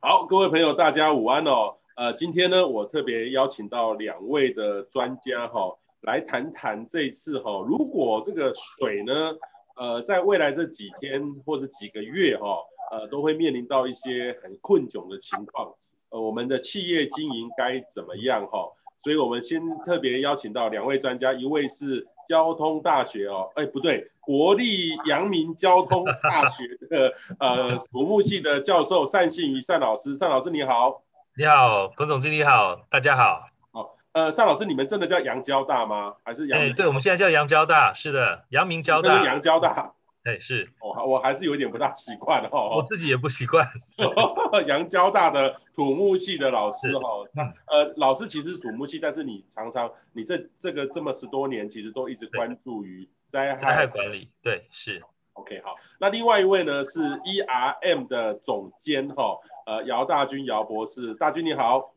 [0.00, 1.74] 好，各位朋友，大家午安哦。
[1.96, 9.36] 呃，今天呢，我特别邀请到两位的专家哈、哦，来谈谈这一次哈、哦，如果这个水呢，
[9.74, 12.58] 呃，在未来这几天或者几个月哈、哦，
[12.92, 15.74] 呃，都会面临到一些很困窘的情况，
[16.12, 18.72] 呃，我们的企业经营该怎么样哈、哦？
[19.02, 24.10] 所以我们先特别邀请到两位专家，一位是交通大学哦，哎，不对。
[24.20, 31.00] 国立阳明交通大学的呃土木系的教授单信宇单老师，单老师你好，
[31.34, 33.40] 你好，彭总经理好，大家好。
[33.72, 36.12] 好，呃，单老师，你们真的叫阳交大吗？
[36.22, 36.60] 还是阳？
[36.60, 39.24] 哎，对，我们现在叫阳交大，是的，阳明交大。
[39.24, 40.66] 阳交大，哎，是。
[40.80, 42.76] 我我还是有点不大习惯哦。
[42.76, 43.66] 我自己也不习惯。
[44.66, 47.24] 杨交大的土木系的老师哈，
[47.66, 53.08] 呃，老师其实是土木系，但是你常常你这这个这么十多年，其实都一直关注于。
[53.28, 55.02] 灾害，灾害管理，对，是。
[55.34, 55.76] OK，好。
[56.00, 61.94] 那另外一位呢是 ERM 的总监哈，呃，姚大军姚博士，大军你好。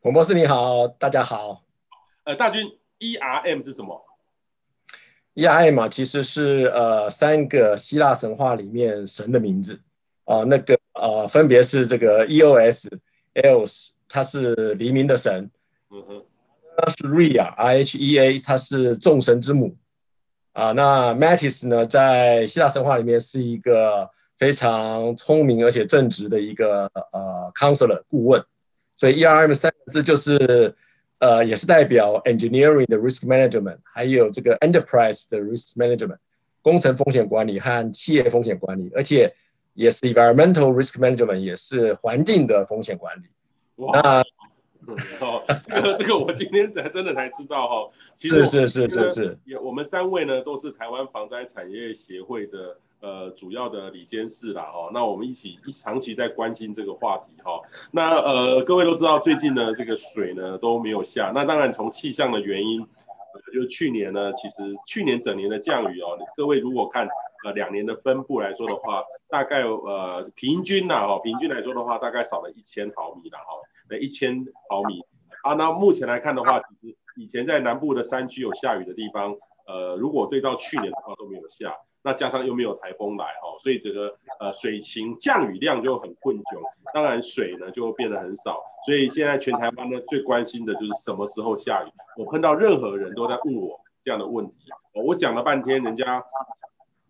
[0.00, 1.64] 洪博士你好，大家好。
[2.22, 4.00] 呃，大军，ERM 是什么
[5.34, 9.80] ？ERM 啊，其实是呃三个希腊神话里面神的名字
[10.24, 15.50] 啊、呃，那个呃分别是这个 EOS，EOS 它是黎明的神，
[15.90, 16.24] 嗯哼，
[16.78, 19.76] 那是 Rhea，R H E A 它是众神之母。
[20.52, 28.40] 啊，那 Metis 呢，在希腊神话里面是一个非常聪明而且正直的一个呃 counselor 顾问，
[28.94, 30.72] 所以 ERM 三个字就是
[31.18, 36.18] 呃也是代表 engineering 的 risk management，还有这个 enterprise 的 risk management，
[36.62, 39.34] 工程风险管理和企业风险管理，而且
[39.74, 43.22] 也是 environmental risk management，也是环境的风险管理。
[43.76, 44.24] 哇那
[45.20, 57.60] 哦，这个这个我今天才真的才知道哈，其实是是是是是，也我们三位呢都是台湾防灾产业协会的呃主要的理监事啦哦，那我们一起一长期在关心这个话题哈，
[57.92, 64.56] 那呃各位都知道最近呢这个水呢都没有下，那当然从气象的原因，呃就是去年呢其实
[64.86, 67.06] 去年整年的降雨哦，各位如果看
[67.44, 73.44] 呃两年的分布来说的话，大概呃平均呐哦平均来说的话大概少了一千毫米了哈。
[73.90, 75.02] 那一千毫米
[75.42, 86.60] 啊，那目前来看的话，其实以前在南部的山区有下雨的地方，呃，如果对照去年的话都没有下，那加上又没有台风来哦，所以这个呃水情降雨量就很困窘，
[86.92, 91.90] 当然水呢就变得很少，所以现在全台湾呢最关心的就是什么时候下雨。
[92.16, 94.54] 我碰到任何人都在问我这样的问题，
[94.92, 96.22] 我讲了半天，人家。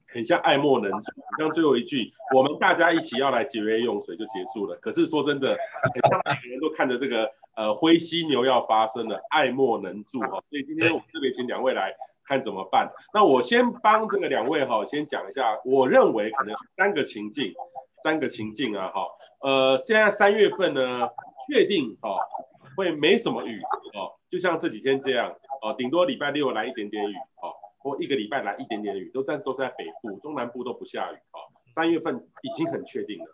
[0.07, 1.11] 很像爱莫能助，
[1.41, 4.77] 像最后一句，我们大家一起要来节约用水就结束了。
[4.77, 5.49] 可是说真的，
[5.93, 10.41] 很像每个人都看着这个呃灰犀牛要发生了，爱莫能助哈。
[10.49, 11.93] 所以今天我们特别请两位来
[12.27, 12.91] 看怎么办。
[13.13, 17.53] 那我先帮这个两位哈，先讲一下，我认为可能三个情境，
[18.03, 19.07] 三个情境啊哈。
[19.41, 21.09] 呃，现在三月份呢，
[21.49, 22.17] 确定哈
[22.77, 23.61] 会没什么雨
[23.95, 27.53] 哦，就像这几天这样哦，顶多礼拜六来一点点雨哦。
[27.85, 31.37] 或一个礼拜来一点点雨，都在都在北部、中南部都不下雨啊。
[31.75, 33.27] 三月份已经很确定了。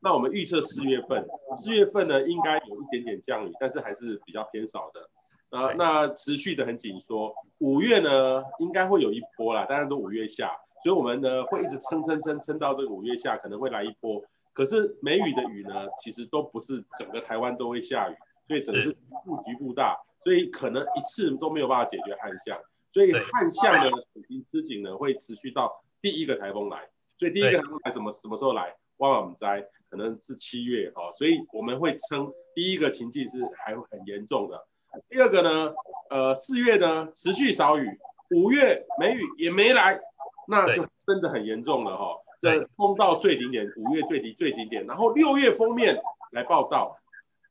[0.00, 1.24] 那我们预测四月份，
[1.56, 5.08] 四月份呢应该有一点点降雨，但是还是比较偏少的。
[5.52, 7.34] 呃，那持续的很紧缩。
[7.58, 10.50] 五月呢应该会有一波啦，当然都五月下，
[10.82, 14.24] 所以我们呢会一直撑撑撑撑到这个五月下，可能会来一波。
[14.54, 18.16] 可是梅雨的雨呢，其实都不是整个台湾都会下雨，
[18.48, 22.58] 所以整个是局部局部大，所以可能一次都没有办法解决旱象。
[22.90, 26.88] 所以旱象的水情吃紧呢，会持续到第一个台风来。
[27.18, 28.74] 所以第一个台风来什么什么时候来？
[28.96, 31.12] 我们灾可能是七月哈。
[31.14, 34.66] 所以我们会称第一个情境是还会很严重的。
[35.08, 35.74] 第二个呢，
[36.10, 37.98] 呃，四月呢持续少雨，
[38.30, 40.00] 五月梅雨也没来，
[40.46, 42.18] 那就真的很严重了哈。
[42.40, 46.00] 这封到最顶点，五月最低最顶点，然后六月封面
[46.32, 46.98] 来报道，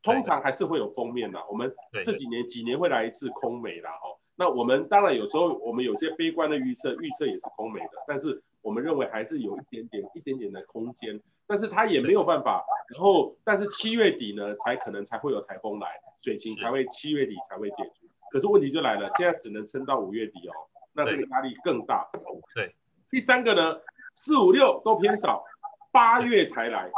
[0.03, 1.40] 通常还是会有封面的。
[1.50, 4.18] 我们这几年几年会来一次空梅啦哈。
[4.35, 12.63] 那我们当然有时候我们有些悲观的预测，预测也是空梅的，但是我们认为还是有一点点一点点的空间，但是它也没有办法。
[12.94, 18.07] 然后，但是七月底呢，才可能才会有台风来，水情才会七月底才会解决。
[18.31, 20.53] 可是问题就来了，现在只能撑到五月底哦，
[20.94, 22.09] 那这个压力更大。
[22.56, 22.74] 对，
[23.09, 23.81] 第三个呢，
[24.15, 25.44] 四五六都偏少，
[25.92, 26.89] 八月才来，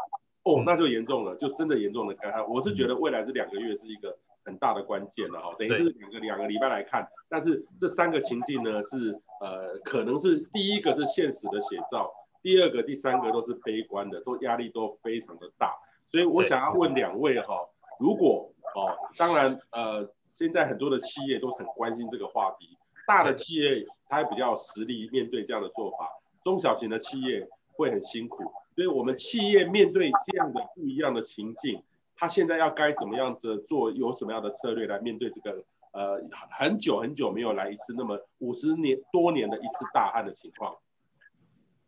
[0.44, 2.48] 哦，那就严重了，就真的严重的干旱。
[2.48, 4.16] 我是觉得未来这两个月是一个。
[4.46, 12.12] 很大的关键了哈，等于是两个两个礼拜来看，但是这三个情境呢是呃可能是第一个是现实的写照，
[12.44, 15.74] 第二个、第三个都是悲观的，都压力都非常的大，
[16.12, 23.70] 所以我想要问两位哈，如果哦，当然呃现在很多的企业都很关心这个话题，大的企业
[24.10, 26.10] 它还比较实力面对这样的做法，
[26.44, 27.48] 中小型的企业
[27.78, 28.44] 会很辛苦，
[28.76, 31.82] 所以我们企业面对这样的不一样的情境，
[32.16, 35.64] 他现在要该怎么样子做，有什么样的策略来面对这个
[35.94, 36.20] 呃
[36.52, 40.76] 很久很久没有来一次那么五十年多年的一次大旱的情况？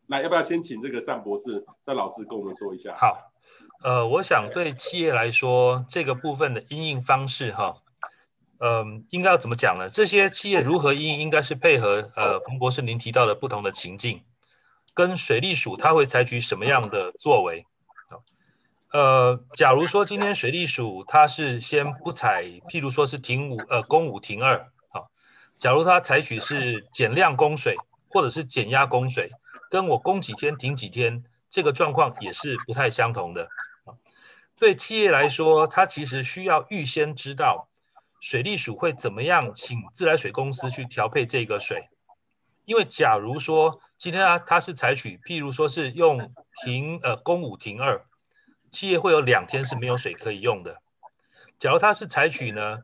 [0.08, 2.96] 来，要不要先请这个单博士、单老师跟我们说一下？
[2.96, 3.30] 好，
[3.82, 7.76] 呃，我想对企业来说，这个部分的应应方式哈。
[8.58, 9.90] 嗯，应该要怎么讲呢？
[9.90, 14.22] 这些企业如何因应，应该是配合呃彭博士您提到的不同的情境，
[14.94, 17.66] 跟水利署它会采取什么样的作为？
[18.92, 25.10] 呃，假如说今天水利署它是先不采，譬如说是停五呃供五停二，好，
[25.58, 27.76] 假如它采取是减量供水
[28.08, 29.30] 或者是减压供水，
[29.70, 33.48] 跟我供几天停几天，这个状况也是不太相同的。
[34.58, 37.68] 对企业来说，它其实需要预先知道。
[38.18, 41.88] 水利署会怎么样请自来水公司去调配这个水？
[42.64, 46.18] 因为假如说今天啊，它是采取譬如说是用
[46.64, 48.04] 停呃供五停二，
[48.72, 50.78] 企业会有两天是没有水可以用的。
[51.58, 52.76] 假如它是采取呢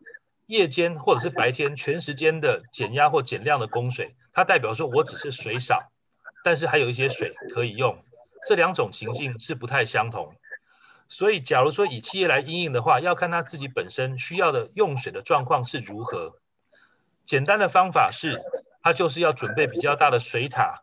[0.47, 5.92] 夜间或者是白天全时间的减压或减量的供水，它代表说我只是水少，
[6.45, 7.97] 但是还有一些水可以用，
[8.47, 10.35] 这两种情境是不太相同。
[11.09, 16.39] 所以，假如说以企业来应用的话，要看他自己本身需要的用水的状况是如何。
[17.25, 18.33] 简单的方法是，
[18.83, 20.81] 他就是要准备比较大的水塔，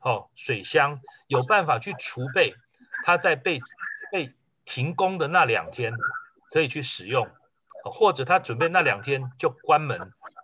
[0.00, 2.54] 哦，水箱，有办法去储备，
[3.04, 3.58] 他在被
[4.12, 4.32] 被
[4.64, 5.92] 停工的那两天
[6.50, 7.26] 可以去使用，
[7.84, 9.98] 或者他准备那两天就关门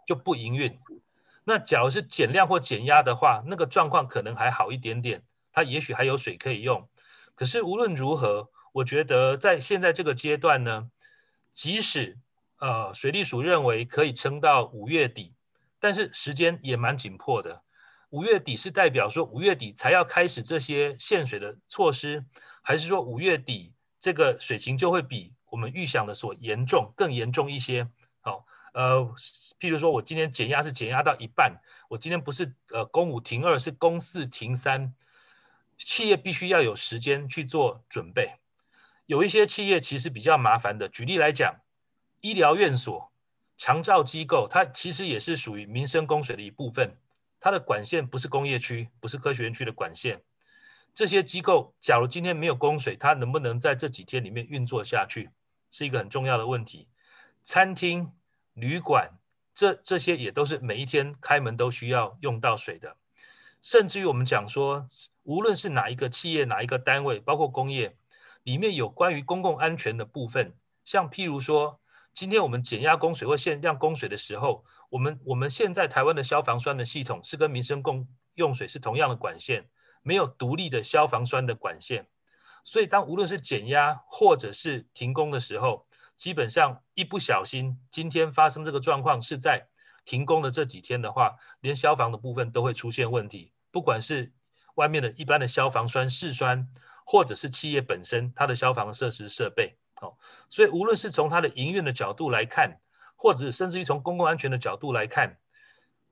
[0.06, 0.76] 就不营运。
[1.50, 5.20] 那假如是减量或减压的话，那个状况可能还好一点点，
[5.50, 6.88] 它也许还有水可以用。
[7.34, 10.88] 可是无论如何，我觉得在现在这个阶段呢，
[11.52, 12.16] 即使
[12.60, 15.34] 呃水利署认为可以撑到五月底，
[15.80, 17.62] 但是时间也蛮紧迫的。
[18.10, 22.24] 五月底是代表说五月底才要开始这些限水的措施，
[22.62, 27.88] 还是说五月底这个水情就会比我们预想的所严重更严重一些？
[28.72, 29.00] 呃，
[29.58, 34.94] 譬如说我今天减压是减压到一半，我今天不是呃公五停二，是公四停三，
[35.76, 38.34] 企业必须要有时间去做准备。
[39.06, 41.60] 有一些企业其实比较麻烦的，举例来讲，
[42.20, 43.10] 医疗院所、
[43.56, 46.96] 长照机构，它其实也是属于民生供水的一部分。
[47.40, 50.22] 它的管线不是工业区，不是科学园区的管线。
[50.92, 55.30] 这些机构假如今天没有供水，它能不能在这几天里面运作下去，
[55.70, 56.88] 是一个很重要的问题。
[57.42, 58.12] 餐厅、
[58.54, 59.10] 旅馆，
[59.54, 62.96] 这这些也都是每一天开门都需要用到水的。
[63.62, 64.86] 甚至于我们讲说，
[65.22, 67.96] 无论是哪一个企业、哪一个单位，包括工业。
[68.44, 71.78] 里面有关于公共安全的部分，像譬如说，
[72.14, 79.68] 今天我们减压供水或限量供水的时候，我们我们现在台湾的消防栓的系统是跟民生共用水是同样的管线，
[80.02, 82.08] 没有独立的消防栓的管线，
[82.64, 85.86] 所以当无论是减压或者是停工的时候，
[86.20, 89.66] 基本上一不小心，今天发生这个状况是在
[90.04, 94.30] 停工的这几天的话，连消防的部分都会出现问题，不管是
[94.74, 96.68] 外面的一般的消防栓试栓。
[97.02, 100.16] 或者是企业本身它的消防设施设备，哦，
[100.48, 102.78] 所以无论是从它的营运的角度来看，
[103.16, 105.36] 或者甚至于从公共安全的角度来看，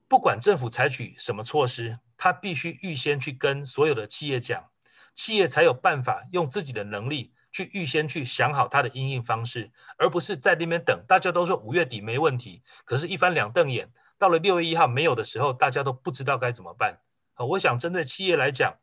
[0.09, 4.71] 不管政府采取什么措施，它必须预先去跟所有的企业讲，
[5.15, 11.05] 企业才有办法用自己的能力去预先去想好它的因应方式，而不是在那边等。
[11.07, 16.99] 大家都说五月底没问题，可是，一翻两瞪眼，到了六月一号没有的时候，大家都不知道该怎么办。
[17.35, 18.77] 啊，我想针对企业来讲。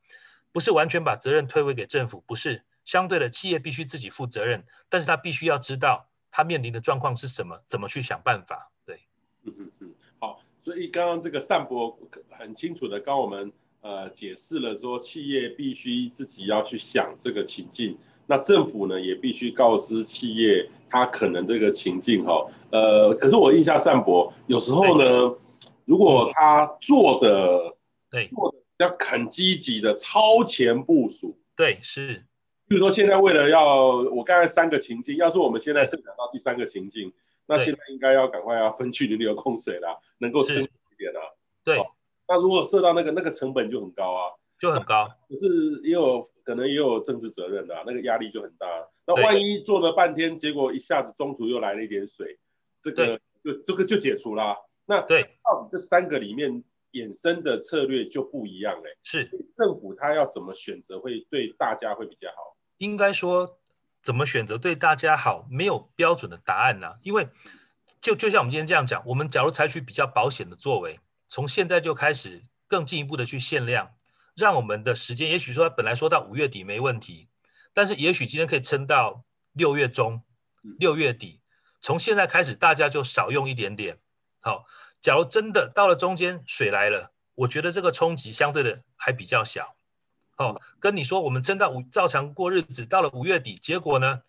[0.51, 8.71] 不是完全把责任推诿给政府，不是相对的，企业必须自己负责任，但是他必须要知道他面临的状况是什么，怎么去想办法。
[8.85, 9.01] 对，
[9.43, 11.99] 嗯嗯嗯，好，所以刚刚这个单博
[12.29, 13.51] 很清楚的刚我们
[13.81, 25.35] 呃解释了说，企业必须自己要去想这个情境，那政府呢也必须告知企业他可能这个情境哈，呃，可是我印象善博有时候呢，
[25.85, 27.75] 如果他做的
[28.09, 28.57] 对做的。
[28.77, 32.25] 要很积极的超前部署，对，是。
[32.67, 37.13] 比如说现在为了要我刚才三个情境，要是我们现在设想到第三个情境，
[37.47, 40.67] 那现在应该要赶快要分区轮流控水了，能够撑一
[40.97, 41.21] 点啊。
[41.63, 41.85] 对、哦。
[42.27, 44.21] 那如果设到那个那个成本就很高啊，
[44.57, 45.07] 就很高。
[45.29, 48.67] 可是也有可能也有政治责任的、啊，那个压力就很大。
[49.05, 52.39] 那万一做了半天，结果一下子中途又来了一点水，
[52.81, 54.55] 这个就这个就解除了、啊。
[54.85, 56.63] 那对，到底这三个里面。
[56.95, 62.55] 衍生的策略就不一样哎、欸，是政府他要怎么选择会对大家会比较好？
[62.77, 63.59] 应该说
[64.01, 66.95] 怎么选择对大家好，没有标准的答案呢、啊？
[67.03, 67.27] 因为
[67.99, 70.97] 就就像我们今天这样讲，我们假如采取比较保险的作为，
[71.27, 73.91] 从现在就开始更进一步的去限量，
[74.35, 77.29] 让我们的时间，也许说本来说到五月底没问题，
[77.73, 79.23] 但是也许今天可以撑到
[79.53, 80.21] 六月中、
[80.77, 81.41] 六月底，
[81.79, 83.97] 从现在开始大家就少用一点点。
[84.41, 84.65] 好，
[84.99, 89.75] 假如真的到了中间水来了，我觉得这个冲击相对的还比较小。
[90.37, 94.21] 哦，跟你说我们真到五照常过日子，到了五月底，结果呢，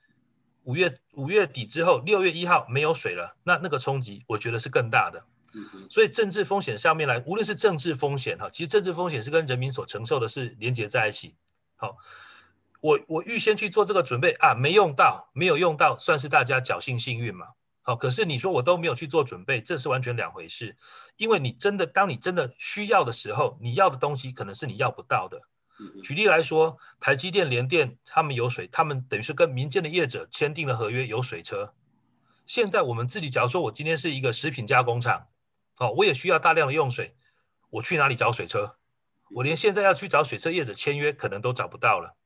[0.63, 5.25] 五月五月底之后，六月一号没有水了，那那个冲击我觉得是更大的。
[5.89, 11.35] 所以政治风险上面来，无论是政治风险哈，其实政治风险是跟人民所承受的是连接在一起。
[11.77, 11.97] 好，
[12.81, 17.47] 我我预先去做这个准备啊，没用到，没有用到，算是大家侥幸幸运嘛。
[17.83, 20.77] 好，可是你说我都没有去做准备，这是完全两回事。
[21.17, 25.41] 因为你真的，当你真的需要的时候，你要的东西可能是你要不到的。
[26.03, 31.75] 举例来说，台积电、联电他们有水，他们等于是跟民间的业者签订了合约，有水车。
[32.47, 35.27] 现在我们自己，假如说我今天是一个食品加工厂。
[35.79, 37.15] 哦，我也需要大量的用水，
[37.69, 38.77] 我去哪里找水车？
[39.29, 42.17] 我连现在要去找水车业者签约，可能都找不到了。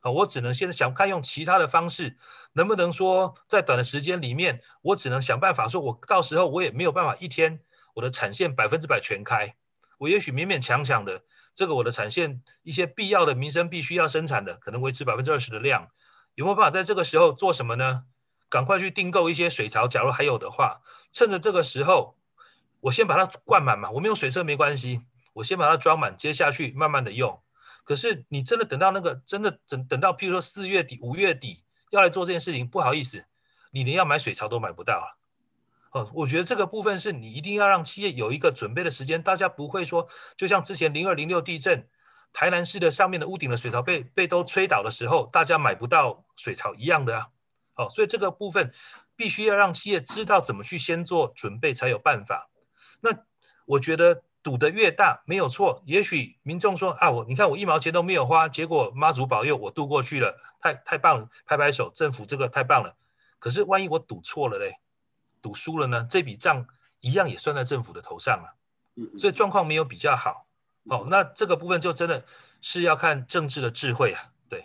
[0.00, 2.18] 啊，我只能现在想看用其他的方式，
[2.54, 7.60] 能不能说在短的时间里面，我只能想办法说，我到时候我也没有办法一天
[7.94, 9.54] 我的产线百分之百全开，
[9.98, 11.22] 我也许勉勉强强的，
[11.54, 15.88] 这个我的产线一些必要的民生必须要生产的，可能维持百分之二十的量，
[16.34, 18.04] 有没有办法在这个时候做什么呢？
[18.48, 22.19] 赶快去订购一些水槽，假如还有的话，趁着这个时候。
[22.80, 25.02] 我先把它灌满嘛，我们用水车没关系，
[25.34, 27.40] 我先把它装满，接下去慢慢的用。
[27.84, 33.24] 可是你真的等到那个真的等等到，譬如说四月底、五月底要来做这件事情，不好意思，
[33.72, 35.18] 你连要买水槽都买不到了。
[35.92, 40.06] 哦，我觉得这个部分是你一定要让企业有一个准备的时间，大家不会说
[40.36, 41.88] 就像之前零二零六地震，
[42.32, 47.28] 台南市的上面的屋顶的水槽被被都吹倒的时候，大家买不到水槽一样的啊。
[47.74, 48.72] 哦，所以这个部分
[49.16, 52.49] 必须要让企业知道怎么去先做准备才有办法。
[53.00, 53.10] 那
[53.66, 62.96] 我觉得赌得越大没有错，也许民众说啊，我你看我一毛钱都没有花，结果妈祖保佑我渡过去了，太太棒了，拍拍手，政府这个太棒了。
[63.38, 64.78] 可是万一我赌错了嘞，
[65.40, 66.06] 赌输了呢？
[66.08, 66.66] 这笔账
[67.00, 68.54] 一样也算在政府的头上了，
[69.18, 70.46] 所以状况没有比较好。
[70.84, 72.24] 哦，那这个部分就真的
[72.60, 74.32] 是要看政治的智慧啊。
[74.48, 74.64] 对，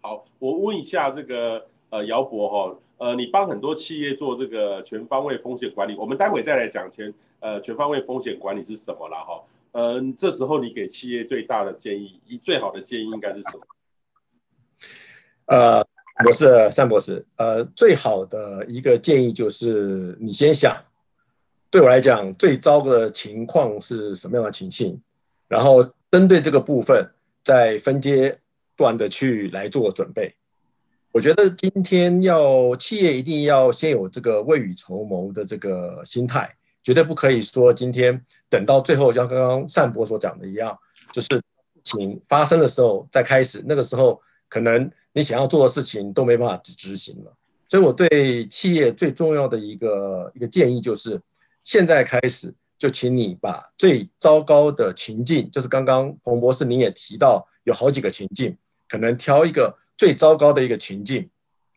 [0.00, 2.78] 好，我问一下这个呃姚博哈。
[3.00, 9.42] 呃，你帮很多企业做这个全方位风险管理，我们待会再来讲全呃全方位风险管理是什么了哈。
[9.72, 13.60] 呃，这时候你给企业最大的建议，一最好的建议应该是什么？
[15.46, 15.82] 呃，
[16.26, 20.76] 我是单博士，呃，最好的一个建议就是你先想，
[21.70, 25.00] 对我来讲最糟的情况是什么样的情形，
[25.48, 27.10] 然后针对这个部分
[27.42, 28.38] 再分阶
[28.76, 30.34] 段的去来做准备。
[31.12, 40.78] 我觉得今天要企业一定要先有这个未雨绸缪的这个心态，绝对不可以说今天等到最后，像刚刚单博所讲的一样，
[41.12, 41.42] 就是事
[41.82, 47.32] 情发生的时候再开始，那个时候可能你想要做的事情都没办法执行了。
[47.66, 51.20] 所以我对企业最重要的一个一个建议就是，
[51.64, 58.56] 现在开始就请你把最糟糕的情境，就是刚刚彭博士您也提到有好几个情境，
[58.88, 59.76] 可能挑一个。
[60.00, 61.28] 最糟糕的一个情境，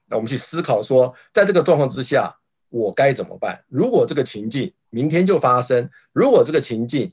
[0.07, 2.33] 那我们去思考说，在这个状况之下，
[2.69, 3.65] 我该怎么办？
[3.67, 7.11] 如果这个情境明天就发生，如果这个情境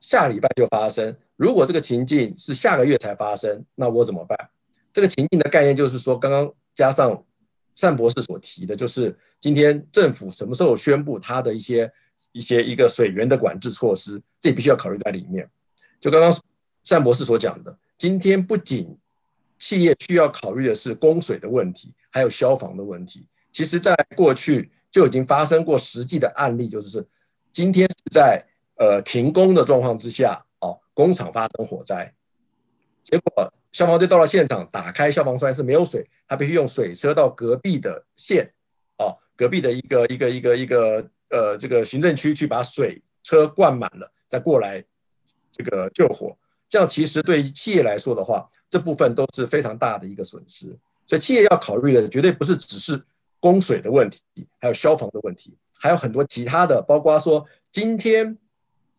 [0.00, 4.38] 下礼拜就发生，如果这个情境是下个月才发生，那我怎么办？
[4.92, 7.24] 这个情境的概念就是说，刚刚加上
[7.80, 11.92] 单博士所提的，就是今天政府什么时候宣布它的一些
[12.30, 15.50] 一些一个水源的管制措施，这必须要考虑在里面。
[15.98, 16.32] 就刚刚
[16.88, 18.96] 单博士所讲的，今天不仅
[19.58, 23.26] 企业需要考虑的是供水的问题，还有消防的问题。
[23.50, 27.06] 其实，在过去就已经发生过实际的案例，就是
[27.52, 28.44] 今天是在
[28.76, 32.14] 呃停工的状况之下，哦，工厂发生火灾，
[33.02, 38.52] 结果消防队到了现场，打开消防栓是没有水，他必须用水车到隔壁的县，
[38.98, 44.84] 哦，隔壁的一个一个一个一个呃这个行政区去把水车灌满了，再过来
[45.50, 46.36] 这个救火。
[46.68, 50.76] 这样其实对于企业来说的话，这部分都是非常大的一个损失。
[51.06, 53.02] 所以企业要考虑的绝对不是只是
[53.40, 54.20] 供水的问题，
[54.58, 58.36] 还有消防的问题，还有很多其他的，包括说今天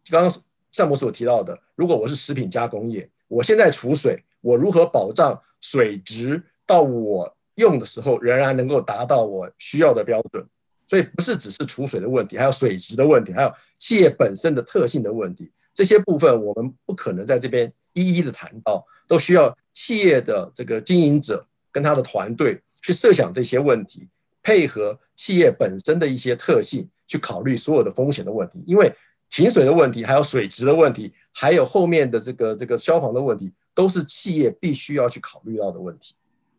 [0.09, 0.41] 刚刚
[0.73, 10.43] 单博所提到的，如果我是食品加工业，我现在储水，我如何保障水质到我用的时候仍然能够达到我需要的标准？
[10.87, 15.51] 所以不是只是储水的问题，还有水质的问题，还有企业本身的特性的问题。
[15.79, 24.05] 这些部分我们不可能在这边一一的谈到，都需要企业的这个经营者跟他的团队去设想这些问题，
[24.43, 28.61] 配合企业本身的一些特性去考虑所有的风险的问题。
[28.67, 28.93] 因为
[29.29, 36.13] 停水的问题，还有水质的问题，还有后面的这个这个消防的问题，都是企业必须要去考虑到的问题。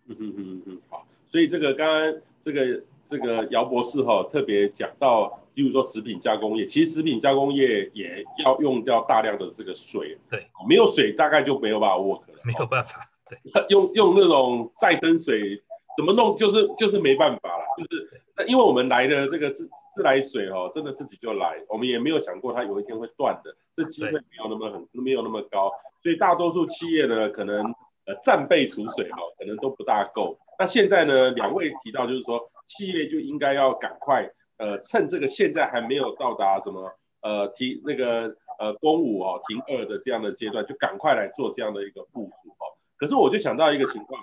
[0.06, 13.38] 嗯嗯嗯嗯，好，所以这个刚刚这个这个姚博士哈特别讲到，比如说食品加工业，其实食品加工业也要用掉大量的这个水，对，没有水大概就没有办法 work 了，没有办法，对，
[13.68, 15.62] 用用那种再生水
[15.98, 18.46] 怎么弄，就是就是没办法了，就是那。
[18.46, 25.70] 因为我们来的这个自自来水哦，真的自己就来，我们也没有想过它有一天会断的，这机会没有那么很没有那么高，
[26.02, 27.66] 所以大多数企业呢，可能
[28.06, 30.38] 呃战备储水哈，可能都不大够。
[30.58, 42.76] 那现在呢，两位提到就是说，企业就应该要赶快呃趁这个现在还没有到达什么呃停那个呃公五哦停二的这样的阶段，就赶快来做这样的一个部署哦。
[42.98, 44.22] 可是我就想到一个情况。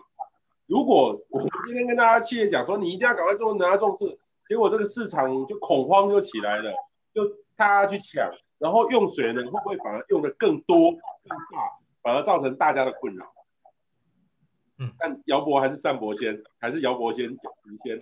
[0.68, 6.72] 如果我们今天跟大家企业讲说，你一定要赶快做，拿重视，结果这个市场就恐慌就起来了，
[7.14, 7.26] 就
[7.56, 11.00] 大家去抢，然后用水呢会不会反而用的更多更
[11.52, 13.26] 大，反而造成大家的困扰？
[14.78, 17.40] 嗯，但姚博还是单博先，还是姚博先你
[17.84, 17.98] 先？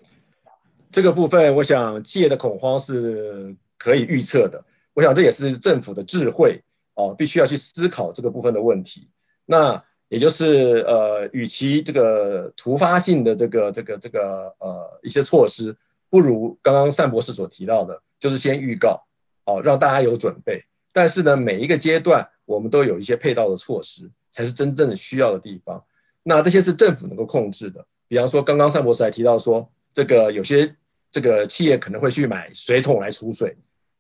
[0.96, 9.10] 这个部分，我想企业的恐慌是可以预测的，我想这也是政府的智慧哦，必须要去思考这个部分的问题。
[9.46, 9.84] 那。
[10.08, 15.75] 也就是呃，与其这个突发性的这个这个这个呃一些措施，
[16.12, 19.04] 不如刚刚单博士所提到的，就是先预告，
[19.46, 20.64] 哦，让大家有准备。
[20.94, 25.84] 但是呢，每一个阶段我们都有一些配套的措施，才是真正需要的地方。
[26.22, 27.84] 那这些是政府能够控制的。
[28.08, 30.75] 比方说，刚刚单博士还提到说，这个有些
[31.15, 33.55] 这个企业可能会去买水桶来储水，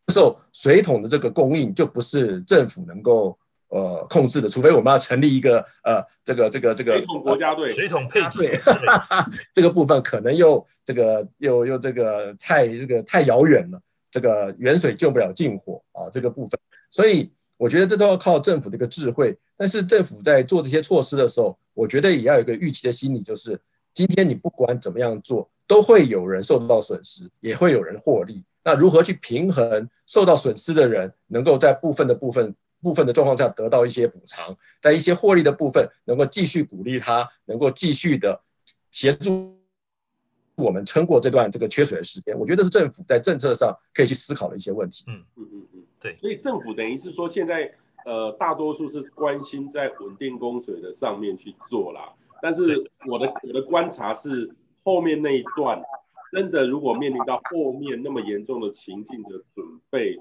[0.07, 3.39] 这时候水桶的这个供应就不是政府能够。
[3.69, 8.57] 呃，控制的，除非我们要成立一个呃，这个这个这个水桶国家队，水桶配对，
[9.51, 13.81] 这个部分可能又这个又又这个太这个太遥远了，
[14.11, 16.57] 这个远水救不了近火啊，这个部分，
[16.91, 19.35] 所以我觉得这都要靠政府的一个智慧。
[19.57, 23.59] 但是政府在做这些措施的时候，我觉得也要有一个预期的心理，就是
[23.95, 28.43] 今天你不管怎么样做，都会有人受到损失，也会有人获利。
[28.63, 32.55] 那如何去平衡受到损失的人，能够在部分的部分。
[32.81, 38.39] 部分的状况下得到一些补偿，在一些获利的部分能够继续鼓励他，能够继续的
[38.91, 39.57] 协助
[40.55, 42.37] 我们撑过这段这个缺水的时间。
[42.37, 45.03] 我觉得是政府在政策上可以去思考的一些问题。
[45.07, 46.15] 嗯嗯嗯嗯，对。
[46.17, 47.73] 所以政府等于是说，现在
[48.05, 52.13] 呃大多数是关心在稳定供水的上面去做啦。
[52.39, 54.47] 但是我的我的观察是，
[54.85, 55.83] 后面那一段
[56.31, 60.17] 真的如果面临到后面那么严重的情境的准备。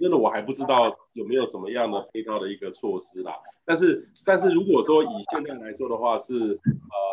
[0.00, 6.58] 真的我还不知道有没有什么样的配套的一个措施啦，但是但是如果说以现在来说的话是，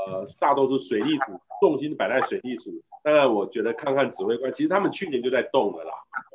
[0.10, 5.91] 呃大多数水利署重心摆在水利署，当然我觉得看看指挥官，其实他们去年就在动了啦，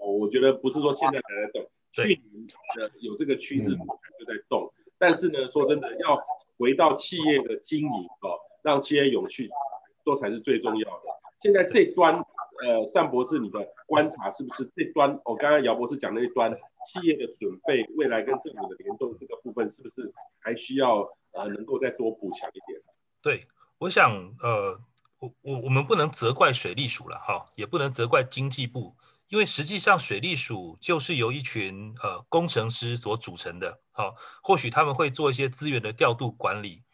[0.07, 6.21] 我觉得不是说现在才在动，去年的有这个趋势就在动，但是呢说真的要
[6.57, 9.51] 回到企业的经营哦，让企业永续，
[10.05, 11.03] 都才是最重要的。
[11.43, 12.25] 现在这端。
[12.63, 15.11] 呃，单博士，你的观察是不是这端？
[15.25, 21.01] 我刚刚姚博士讲那一端，企业的准备，未来跟政府的联动这个部分，是不是还需要
[21.33, 22.81] 呃能够再多补强一点？
[23.21, 24.81] 对，我想呃，
[25.19, 28.95] 我我我们不能责怪水利署了哈，也不能责怪经济部，
[29.29, 34.15] 因为实际上水利署就是由一群呃工程师所组成的，好，
[34.45, 36.85] 或许他们会做一些资源的调度管理，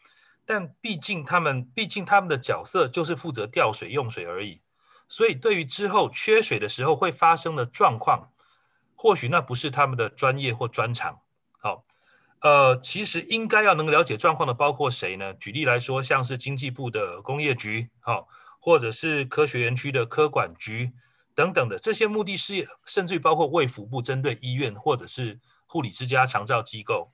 [0.53, 4.59] 但毕竟他们毕竟他们的角色就是负责调水用水而已。
[5.07, 8.33] 所以，对于之后缺水的时候会发生的状况，
[8.93, 11.21] 或许那不是他们的专业或专长。
[11.61, 11.85] 好，
[12.41, 15.33] 呃，其实应该要能了解状况的包括谁呢？
[15.35, 18.27] 举例来说，像是经济部的工业局，好，
[18.59, 20.91] 或者是科学园区的科管局
[21.33, 27.09] 等等的这些目的事业，甚至于包括卫福部针对医院或者是护理之家长照机构，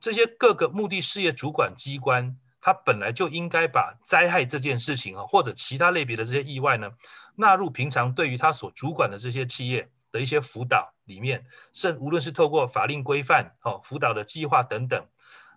[0.00, 6.90] 这些各个目的事业主管机关，他本来就应该把灾害这件事情啊，或者其他类别的这些意外呢，
[7.36, 15.06] 纳入平常对于他所主管的这些企业的一些辅导里面，甚无论是透过法令规范、哦辅导的计划等等，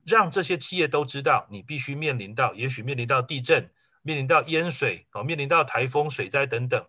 [0.05, 6.85] 让这些企业都知道，你必须面临到，也许面临到地震、面临到淹水、哦面临到台风、水灾等等。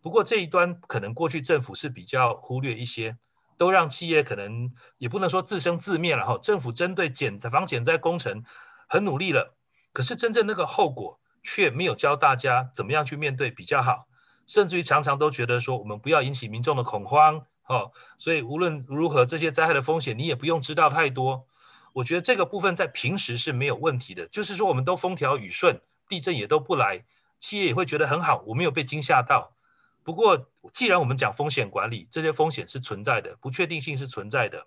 [0.00, 3.16] 不过这一端可能过去政府是比较忽略一些，
[3.58, 6.38] 都让企业可能也不能说自生自灭了哈。
[6.40, 8.44] 政府针对减防减灾工程
[8.88, 9.55] 很努力了，
[9.96, 14.06] 可是真正那个后果却没有教大家怎么样去面对比较好。
[14.46, 21.46] 甚至于常常都觉得说，我们不要引起民众的恐慌，哦，所以无论如何，这些灾害的风险你也不用知道太多。
[21.94, 27.02] 我觉得这个部分在平时是没有问题的，就是说我们都风调雨顺，地震也都不来，
[27.40, 29.56] 企业也会觉得很好，我没有被惊吓到。
[30.02, 34.66] 不过，既然我们讲风险管理，这些风险是存在的，不确定性是存在的。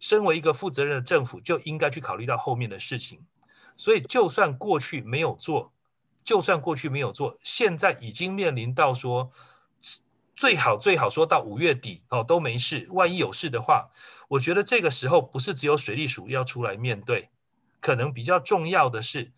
[0.00, 3.20] 身为一个负责任的政府，就应该去考虑到后面的事情。
[3.76, 5.72] 所以，就算过去没有做，
[6.24, 9.30] 就算过去没有做，现在已经面临到说，
[10.36, 12.88] 最好最好说到五月底哦都没事。
[12.90, 13.90] 万一有事的话，
[14.28, 17.30] 我觉得这个时候不是只有水利署要出来面对，
[17.80, 19.32] 可能比较重要的是，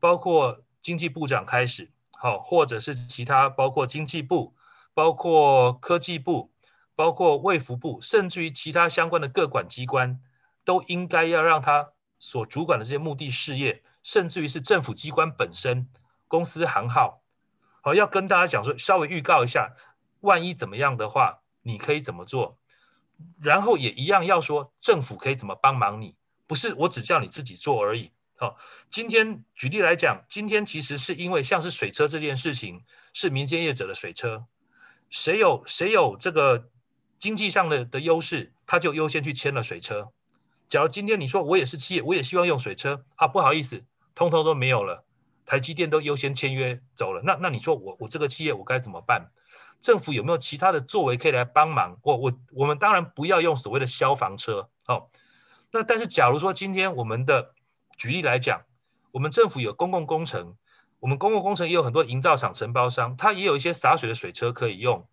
[0.00, 4.54] 包括经济部长开始，好，或者是其他包括经济部。
[4.94, 6.52] 包括科技部、
[6.94, 10.20] 包括卫福部，甚至于其他相关的各管机关，
[10.66, 15.88] 都应该要让他所主管的这些目的事业，甚至于是政府机关本身、
[16.28, 17.20] 公司行号，
[17.80, 19.74] 好，要跟大家讲说，稍微预告一下，
[20.20, 22.56] 万一怎么样的话，你可以怎么做，
[23.40, 26.14] 然后也一样要说政府可以怎么帮忙你，
[26.46, 28.12] 不是我只叫你自己做而已。
[28.36, 28.56] 好，
[28.88, 34.46] 今天举例来讲，今天其实是因为像是水车这件事情，是民间业者的水车。
[35.10, 36.70] 谁有谁有这个
[37.18, 40.12] 经济上的的优势，他就优先去签了水车。
[40.72, 45.04] 假如今天你说我也是企业，我也希望用水车啊，不好意思，通通都没有了，
[45.44, 47.20] 台积电都优先签约走了。
[47.26, 49.30] 那那你说我我这个企业我该怎么办？
[49.82, 51.98] 政府有没有其他的作为可以来帮忙？
[52.02, 55.10] 我我我们当然不要用所谓的消防车哦。
[55.72, 57.52] 那但是假如说今天我们的
[57.98, 58.62] 举例来讲，
[59.10, 60.56] 我们政府有公共工程。
[61.00, 65.06] 我们公共工程也有很多营造厂承包商，他也有一些洒水的水车可以用。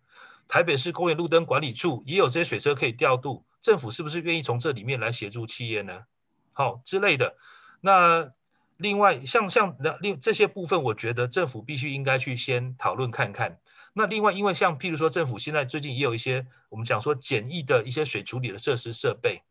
[0.48, 6.04] 台北市公园路灯管理处也有这些水车可以调度，政府是不是愿意从这里面来协助企业呢？
[6.52, 7.36] 好、之类的。
[7.80, 8.32] 那
[8.76, 13.58] 另外像像那另这些部分，我觉得政府必须应该去先讨论看看。
[13.92, 19.42] 那另外，因为像譬如说，政府现在最近也有一些我们讲说简易的一些水处理的设施设备，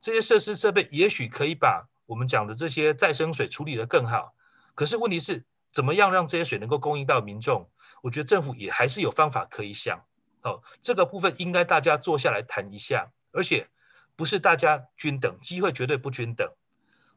[0.00, 4.34] 这些设施设备也许可以把我们讲的这些再生水处理得更好。
[4.74, 5.44] 可是问题是。
[5.70, 7.68] 怎么样让这些水能够供应到民众？
[8.00, 10.02] 我觉得政府也还是有方法可以想。
[10.42, 13.06] 哦，这个部分应该大家坐下来谈一下，
[13.38, 13.68] 而且
[14.16, 16.44] 不是大家均等，机会绝对不均等。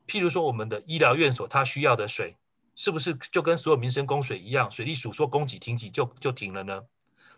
[0.06, 2.38] 譬如说，我们的医疗院所它需要的水，
[2.76, 4.70] 是不是就跟所有民生供水一样？
[4.70, 6.80] 水利署说供给停给就就停了呢？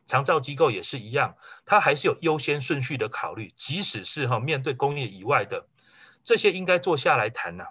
[0.06, 1.34] 长照机构也是一样，
[1.66, 5.66] 它还是有优先顺序的考虑，即使是哈面对工业以外的
[6.26, 7.64] 这些，应该坐下来谈呐。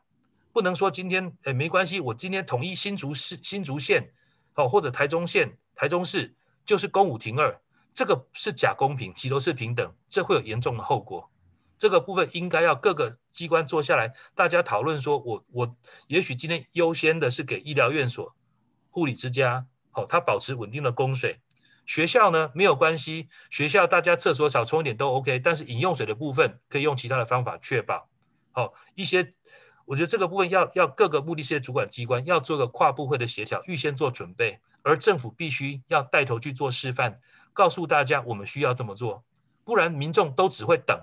[0.51, 4.11] 不能说今天诶没关系，我今天统一新竹市、新竹县，
[4.55, 7.61] 哦或者台中县、台中市就是公五停二，
[7.95, 11.31] 这个是假公平，齐头式平等，这会有严重的后果。
[11.79, 15.77] 这个部分应该要各个机关坐下来，大家讨论说我，我
[16.07, 18.35] 也许今天优先的是给医疗院所、
[18.91, 21.41] 护理之家，好、哦，它保持稳定的供水。
[21.85, 28.09] 学校呢没有关系，学校大家厕所少冲一点都 OK，但是饮用水的部分可以用其他的方法确保。
[28.53, 29.35] 好、哦，一些。
[29.85, 37.17] 我觉得这个部分要要各个目的事业主管机关要做个跨部会的协调，预先做准备，而政府必须要带头去做示范，
[37.53, 39.23] 告诉大家我们需要这么做，
[39.65, 40.99] 不然民众都只会等，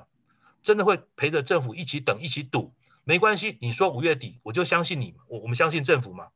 [0.61, 2.73] 真的会陪着政府一起等一起赌。
[3.03, 6.27] 没关系，你说五月底我就相信你，我我们相信政府嘛，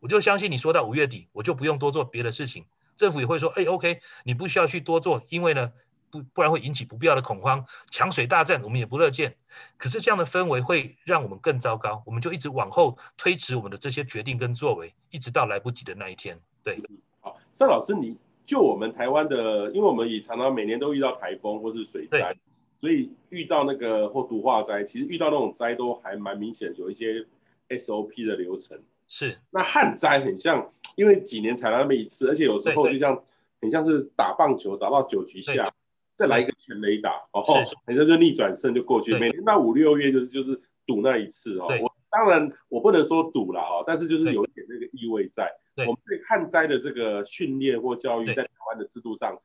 [0.00, 2.64] 我就相信你说到五月底我就不用多做别的事情，
[2.96, 5.72] 政府也会说，哎，OK，你不需要去多做，因为呢。
[6.10, 9.36] 不，不然会引起不必要的恐慌，抢水大战我们也不乐见。
[9.76, 16.40] 可是这样的氛围会让我们更糟糕，我们就一直往后推迟我们的这些决定跟作为，一直到来不及的那一天。
[16.64, 16.82] 对，
[17.20, 18.16] 好，尚老师，你
[18.48, 22.34] 就我们台湾的，因为我们也常常每年都遇到台风或是水灾，
[22.80, 27.26] 所以遇到那个或毒化灾，其实遇到那种灾都还蛮明显，有一些
[27.68, 28.80] SOP 的流程。
[29.06, 33.22] 是，那旱灾很像，因为几年才来那么一次，而且有时候就像
[33.60, 35.70] 很像是打棒球打到九局下。
[36.16, 37.44] 再来一个全垒打，哦，
[37.84, 39.12] 很像就逆转胜就过去。
[39.18, 41.68] 每年到五六月就是就是赌那一次哦。
[41.80, 45.52] 我当然我不能说赌了哦，但是就是有一点那个意味在。
[45.86, 49.36] 我们对旱灾的这个训练或教育，在台湾的制度上，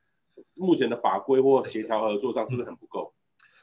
[0.54, 3.14] 目前的法规或协调合作上是不是很不够？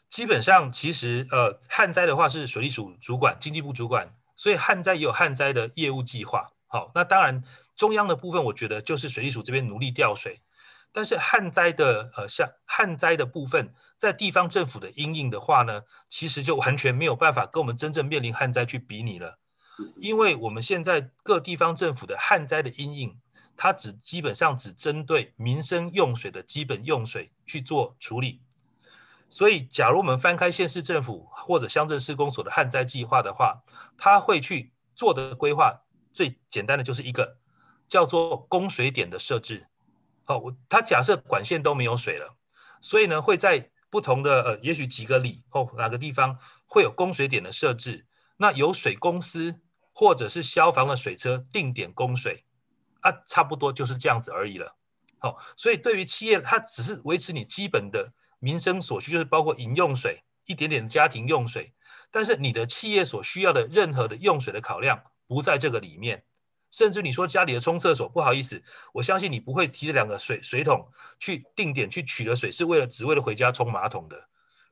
[0.08, 6.50] 基本上其实呃旱灾的话是水利署主管，经济部主管，所以旱灾也有旱灾的业务计划。
[6.66, 7.42] 好，那当然
[7.76, 10.40] 中央的部分，我觉得就是水利署这边努力调水。
[10.92, 19.38] 但是旱灾的呃，像旱灾的部分，在地方政府的因应的话呢，其实就完全没有办法跟我们真正面临旱灾去比拟了，
[19.96, 23.18] 因为我们现在各地方政府的旱灾的阴影，
[23.56, 28.40] 它只基本上只针对民生用水的基本用水去做处理，
[29.28, 33.62] 所以假如我们翻开县市政府或者乡镇市公所的旱灾计划的话，
[33.98, 37.38] 它会去做的规划，最简单的就是一个
[37.88, 39.66] 叫做供水点的设置。
[40.26, 42.36] 哦，我他假设管线都没有水了，
[42.80, 49.60] 所以呢，会在不同的呃，也许几个里或、哦、哪个地方会有供水点的设置，那由水公司
[50.00, 52.42] 或者是消防的水车定点供水，
[53.00, 54.74] 啊，差不多就是这样子而已了。
[55.18, 61.74] 好，所以对于企业，它只是维持你基本的民生所需，就是包括饮用水、一点点家庭用水，
[62.10, 66.24] 但是你的企业所需要的任何的用水的考量不在这个里面。
[66.70, 68.62] 甚至你说家里的冲厕所，不好意思，
[68.94, 74.28] 我相信你不会提着两个水水桶去定点去取了水，是为了只为了回家冲马桶的。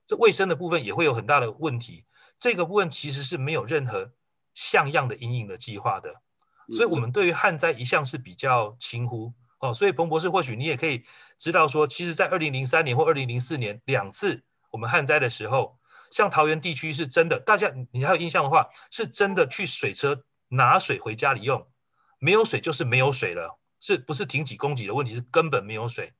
[0.07, 2.07] 这卫生的部分也会有很大的问题。
[2.39, 4.13] 这个部分其实是没有任何
[4.59, 6.13] 像样的阴影的计划的。
[6.73, 9.73] 所以，我们对于旱灾一向是比较轻忽哦。
[9.73, 11.05] 所以，彭博士或许你也可以
[11.39, 14.43] 知道说，其实，在二零零三年或二零零四年两次
[14.73, 15.79] 我们旱灾的时候，
[16.11, 21.67] 像桃园地区是真的，大家你还有印象的话，是真的去水车拿水回家里用。
[22.19, 25.15] 没有水就是没有水了，是不是停几供给的问题？
[25.15, 26.13] 是根本没有水，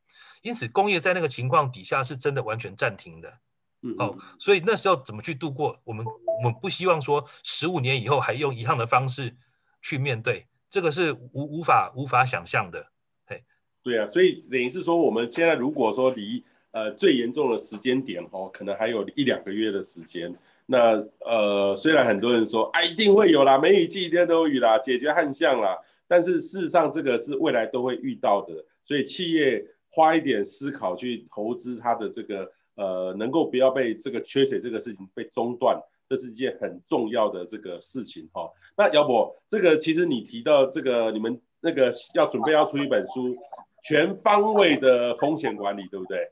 [0.43, 3.41] 因此工业在那个情况底下是真的完全暂停的。
[3.83, 5.79] 嗯，哦，所以那时候怎么去度过？
[5.85, 9.37] 我们我们不希望说十五年以后还用一样的方式
[9.81, 12.87] 去面对，这个是无无法无法想象的。
[13.27, 13.45] 嘿，
[13.83, 20.35] 对啊，所以等于是说，我们现在如果说离呃最严重的时间点哦，可能还有一两个月的时间。
[20.67, 38.53] 那呃，虽然很多人说啊，一定会有啦，梅雨季一天都有雨啦，解决旱象啦，但是事实上这个是未来都会遇到的，所以企业花一点思考去投资它的这个呃，能够不要被这个缺水这个事情被中断，这是一件很重要的这个事情哈。
[38.77, 43.37] 那姚博，这个其实你提到这个你们那个要准备要出一本书，
[43.83, 46.31] 全方位的风险管理，对不对？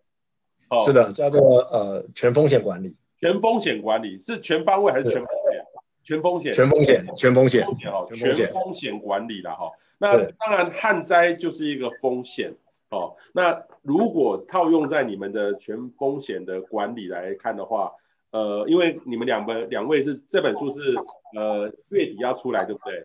[0.71, 2.95] 哦，是的，叫做呃全风险管理。
[3.21, 5.65] 全风险管理是全方位还是全风险？
[6.05, 9.73] 全风险，全风险，全风险哈，全风险管理了哈。
[9.99, 12.55] 那当然旱灾就是一个风险
[12.91, 13.17] 哦。
[13.33, 17.93] 那如果套用在你们的全风险的管理来看的话，
[18.31, 20.95] 呃，因为你们两本两位是这本书是
[21.35, 23.05] 呃月底要出来，对不对？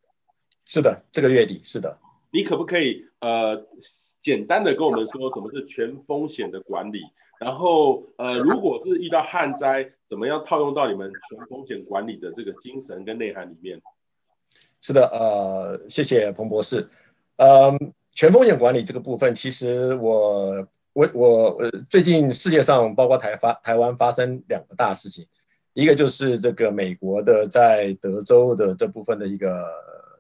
[0.66, 1.98] 是的，这个月底是的。
[2.32, 3.66] 你可不可以呃
[4.22, 7.02] 简单的跟我们说什么是全风险的管理？
[7.40, 13.82] 然后，呃，如果是遇到旱灾，怎么样套用到你们全风险管理的这个精神跟内涵里面？
[14.80, 16.88] 是的，呃，谢谢彭博士。
[17.38, 17.72] 呃，
[18.22, 25.26] 全风险管理这个部分，其实我我我呃，最近世界上包括台发台湾发生两个大事情，
[25.74, 29.68] 一个就是这个美国的在德州的这部分的一个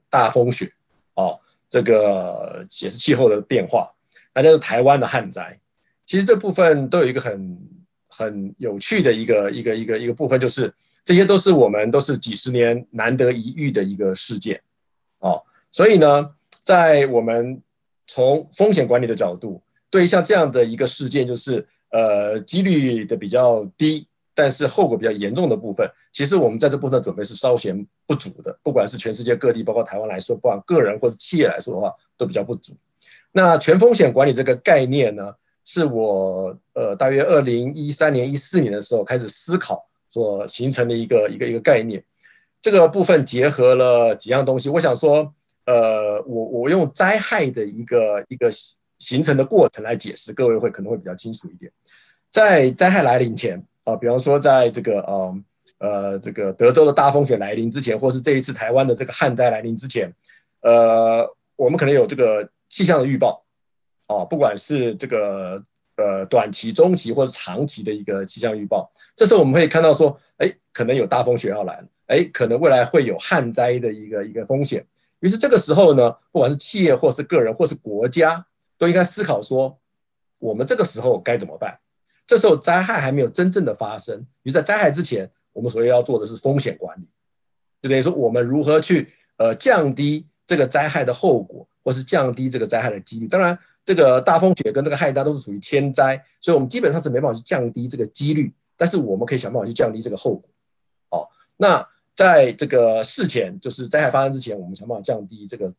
[0.09, 0.73] 大风雪，
[1.13, 3.91] 哦，这个也是气候的变化，
[4.33, 5.59] 那就是台湾的旱灾。
[6.03, 7.55] 其实这部分都有一个很
[8.07, 14.59] 很有趣的一个一个一个一个部分，就是这些都是我们都是几十年难得一遇的一个事件，
[15.19, 16.31] 哦，所以呢，
[16.63, 17.61] 在我们
[18.13, 32.73] 从风险管理的角度，对于像这样的一个事件，就是呃几率的比较低，但是后果比较严重的部分，其实我们在这部分的准备是稍显不足的，不管是全世界各地，包括台湾来说，不管个人或者企业来说的话，都比较不足。
[33.31, 42.03] 那全风险管理这个概念呢，是我呃，大约二零一三年、一四年的时候开始思考所形成的一个一个一个概念。
[42.61, 44.67] 这个部分结合了几样东西。
[44.67, 45.33] 我想说，
[45.65, 48.49] 呃，我我用灾害的一个一个
[48.99, 51.71] 形成的过程来解释，各位会可能会比较清楚一点。
[52.29, 55.43] 在灾害来临前啊、比方说在这个呃
[55.79, 60.13] 呃这个德州的大风雪来临之前，或是这一次台湾的这个旱灾来临之前，
[60.61, 63.43] 呃，我们可能有这个气象的预报。
[64.07, 65.63] 哦，不管是这个
[65.95, 74.85] 呃短期、中期或者长期的一个气象预报，这时候我们可以看到说，哎，可能有大风雪要来，哎，可能未来会有旱灾的一个一个风险。
[75.21, 78.45] 于是这个时候呢，不管是企业或是个人或是国家，
[78.77, 79.79] 都应该思考说，
[80.39, 81.79] 我们这个时候该怎么办？
[82.27, 87.07] 这时候灾害还没有真正的发生，于是在灾害之前，我们所要做的是风险管理，
[87.81, 93.27] 就等于说我们如何去呃降低这个灾害的后果，或是降低这个灾害的几率。
[93.27, 93.57] 当然。
[93.83, 100.47] 这个大风雪跟这个旱灾都是属于天灾，所以我们基本上是没办法去降低这个几率，但是我们可以想办法去降低这个后果。
[101.09, 101.89] 哦，那
[102.21, 105.73] 在这个事前，就是灾害发生之前，我们想办法降低这个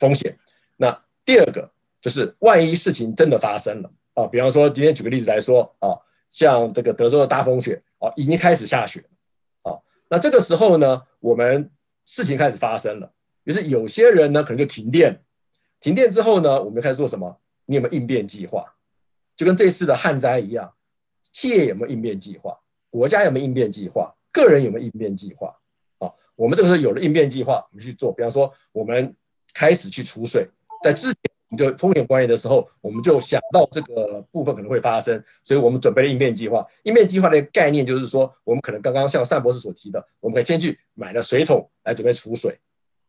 [0.00, 0.36] 风险。
[0.76, 1.70] 那第二个
[2.00, 5.94] 就是，万一事情真的发生了啊，比方说今天举个例子来说啊，
[6.28, 11.70] 像这个德州的大风雪啊，已经开始下雪了啊，那这个时候呢，我们
[12.04, 13.12] 事情开始发生了，
[13.44, 15.22] 于是有些人呢可能就停电。
[15.78, 17.38] 停电之后呢，我们开始做什么？
[17.64, 18.74] 你有没有应变计划？
[19.36, 20.74] 就跟这次的旱灾一样，
[21.22, 22.58] 企业有没有应变计划？
[22.90, 24.16] 国家有没有应变计划？
[24.32, 25.56] 个人有没有应变计划？
[26.36, 28.12] 我们这个时候有了应变计划，我们去做。
[28.12, 29.16] 比方说，我们
[29.52, 30.48] 开始去储水，
[30.84, 31.16] 在之前
[31.48, 36.66] 你就风险管理的时候，我们就想到这个部分可能会发生，所以我们准备了应变计划。
[36.84, 42.58] 应变计划的概念就是说，我们可能刚刚像单博士所提的，我们可以先去买了水桶来准备储水。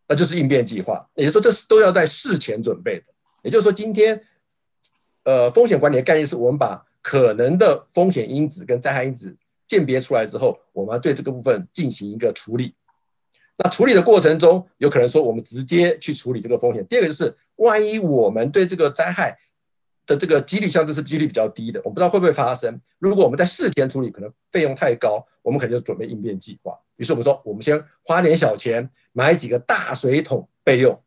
[0.08, 3.06] 那就是应变计划，也就是说，这是都要在事前准备的。
[3.44, 4.24] 也就是说，今天，
[5.24, 9.36] 呃风险管理的概念是我们把可能的风险因子跟灾害因子
[9.68, 12.74] 鉴别出来之后，我们要对这个部分进行一个处理。
[13.60, 16.86] 那处理的过程中，有可能说我们直接去处理这个风险。
[16.86, 19.39] 第二个就是，万一我们对这个灾害
[20.06, 22.80] 的这个几率，像这是几率比较低的，我不知道会不会发生。
[23.00, 26.78] 如果我们在事前处理，可能费用太高，我们可能就准备应变计划。
[26.98, 31.02] 于是我们说，我们先花点小钱买几个大水桶备用。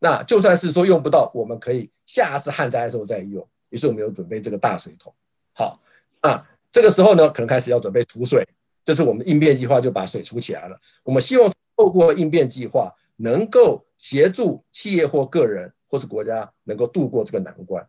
[0.00, 3.48] 那就算是说用不到，我们可以下次旱灾的时候再用。
[3.68, 5.14] 于是我们有准备这个大水桶。
[5.54, 5.80] 好，
[6.20, 8.44] 啊，这个时候呢，可能开始要准备储水，
[8.84, 10.80] 这是我们应变计划就把水储起来了。
[11.04, 11.48] 我们希望。
[11.82, 17.88] 透过应变计划，能够协助企业或个人或是国家能够度过这个难关。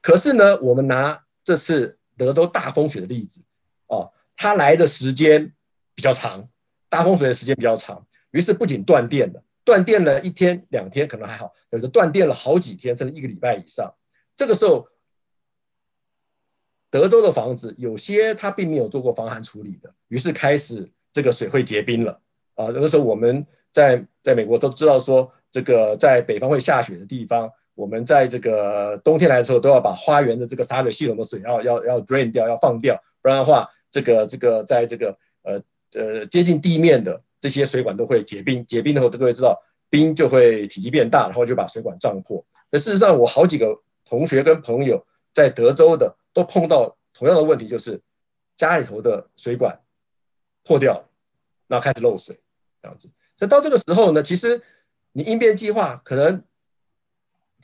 [0.00, 3.44] 可是呢，我们拿这次德州大风雪的例子，
[3.86, 5.54] 哦，它来的时间
[5.94, 6.48] 比较长，
[6.88, 13.94] 大风雪的时间比较长，于是不仅断电了，断电了一天两天可能还好，有的断电了好几天，甚至一个礼拜以上。
[14.34, 14.88] 这个时候，
[16.90, 22.20] 德州的房子有些它并没有做过防寒处理的，于是开始这个水会结冰了。
[22.58, 35.62] 啊，那个时候我们在在美国都知道说，这个在北方会下雪的地方，我们在这个冬天来的时候，都要把花园的这个洒水系统的水要要要 drain 掉，要放掉，不然的话，这个这个在这个呃
[35.94, 39.56] 呃接近地面的这些水管都会结冰，结冰的时候，各位知道
[39.88, 42.44] 冰就会体积变大，然后就把水管胀破。
[42.72, 48.00] 那事实上，我好几个同学跟朋友在德州的都碰到同样的问题，就是
[48.56, 49.80] 家里头的水管
[50.64, 51.08] 破掉了，
[51.68, 52.40] 然后开始漏水。
[52.82, 54.60] 这样子，所以到这个时候呢，其实
[55.12, 56.42] 你应变计划可能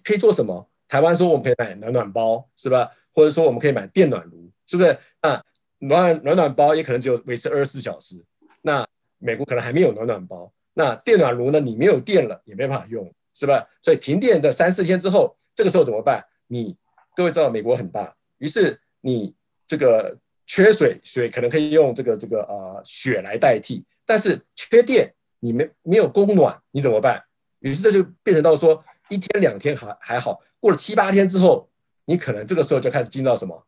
[0.02, 0.68] 可以做什么？
[0.88, 2.92] 台湾说我们可以买暖暖包，是吧？
[3.12, 4.98] 或者说我们可以买电暖炉，是不是？
[5.22, 5.42] 那
[5.78, 8.22] 暖暖暖包也可能只有维持二十四小时。
[8.62, 8.86] 那
[9.18, 10.52] 美国可能还没有暖暖包。
[10.72, 11.60] 那电暖炉呢？
[11.60, 13.68] 你没有电了也没办法用，是吧？
[13.80, 16.24] 所以停电的三四天之后，这个时候怎么办？
[16.48, 16.76] 你
[17.14, 19.34] 各位知道美国很大，于是你
[19.66, 23.84] 这个缺水，水可能可以用这个这个呃雪来代替。
[24.06, 27.24] 但是缺电，你没没有供暖，你怎么办？
[27.60, 31.70] 于是这就变成到说一天两天还还好，过了七八天之后，
[32.04, 33.66] 你可能这个时候就开始进到什么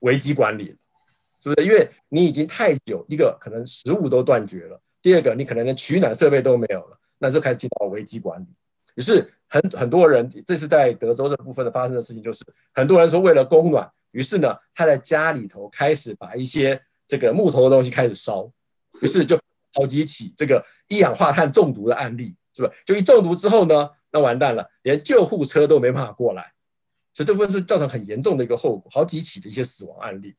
[0.00, 0.76] 危机管理，
[1.40, 1.64] 是不是？
[1.64, 8.46] 因为你已经太久，一个可能食物都断绝了，第二个你可能连取暖设备都没有了，那就开始进到危机管理。
[8.96, 18.50] 于是很很多人，这是在德州这部分的发生的事情，就是很多人说为了供暖，于是呢他在家里头开始把一些这个木头的东西开始烧，
[19.00, 19.38] 于是就。
[19.72, 22.70] 好几起这个一氧化碳中毒的案例，是吧？
[22.84, 26.52] 就一中毒之后呢，那完蛋了，连救护车都没办法过来，
[27.14, 30.34] 所以这部分是造成很严重的一个后果，好几起的一些死亡案例。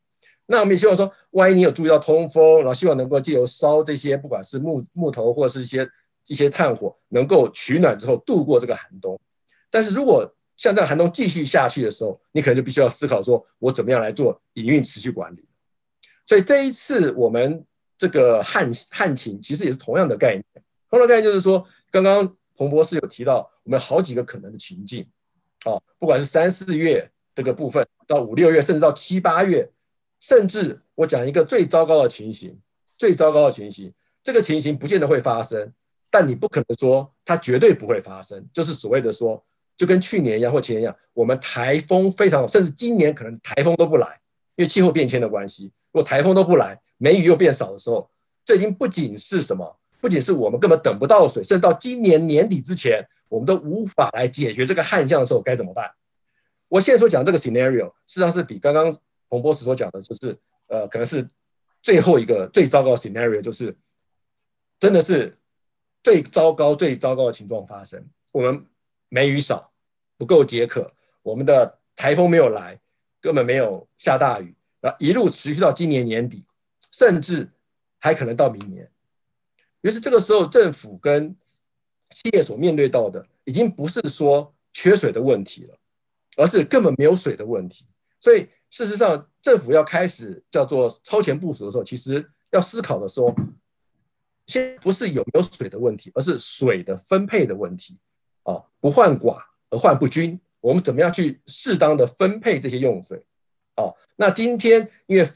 [0.46, 5.90] 那我们也希望说，万一你有注意到通风，然后希望能够借由烧这些，不管是木木头或者是一些
[6.28, 9.18] 一些炭火，能够取暖之后度过这个寒冬。
[9.70, 15.48] 但是如果像这样寒冬继续下去的时候，你可能就必须要思考说，我怎么样来做营运持续管理。
[16.28, 17.66] 所以这一次我们。
[18.02, 20.44] 这个旱旱情其实也是同样的概念，
[20.90, 25.08] 同样的概念就是说，刚刚彭博士有提到，我们好几个可能的情境，
[25.66, 29.70] 哦，不管是三四月这个部分，到五六月，甚至到七八月，
[30.20, 32.60] 甚至我讲一个最糟糕的情形，
[32.98, 35.72] 最糟糕的情形，这个情形不见得会发生，
[36.10, 39.46] 但你不可能说它绝对不会发生，就是所谓的说，
[39.78, 44.20] 就跟去年一样或前年一样，我们台风非常，甚至今年可能台风都不来，
[44.56, 46.82] 因为气候变迁的关系，如果台风都不来。
[47.02, 48.08] 梅雨又变少的时候，
[48.46, 55.90] 这已经不仅是什么，不仅是我们根本等不到水，甚至到今年年底之前，我们都无法来解决这个旱象的时候该怎么办？
[56.68, 58.96] 我现在所讲这个 scenario，实际上是比刚刚
[59.30, 60.38] 洪博士所讲的，就是
[60.68, 61.28] 呃，可能是
[61.82, 63.76] 最后一个最糟糕 scenario，就是
[64.80, 65.40] 真的是
[66.04, 68.06] 最糟糕、最糟糕的情况发生。
[68.32, 68.68] 我们
[69.10, 69.72] 梅雨少，
[70.20, 72.80] 不够解渴，我们的台风没有来，
[73.20, 76.46] 根本没有下大雨，然后一路持续到今年年底。
[76.92, 77.50] 甚至
[78.00, 78.92] 还可能到明年，
[79.80, 81.36] 于是这个时候政府跟
[82.10, 85.78] 企业所面对到的，已经不是说缺水的问题了，
[86.36, 87.86] 而是根本没有水的问题。
[88.20, 93.34] 所以事实上，政府要开始叫做超前部署的时候，其实要思考的说，
[94.48, 97.98] 先不是有没有水的问题，而是水的分配的问题。
[98.44, 103.26] 啊，不患寡而患不均，我们怎么样去适当的分配这些用水？
[103.78, 105.30] 哦，那今天因为。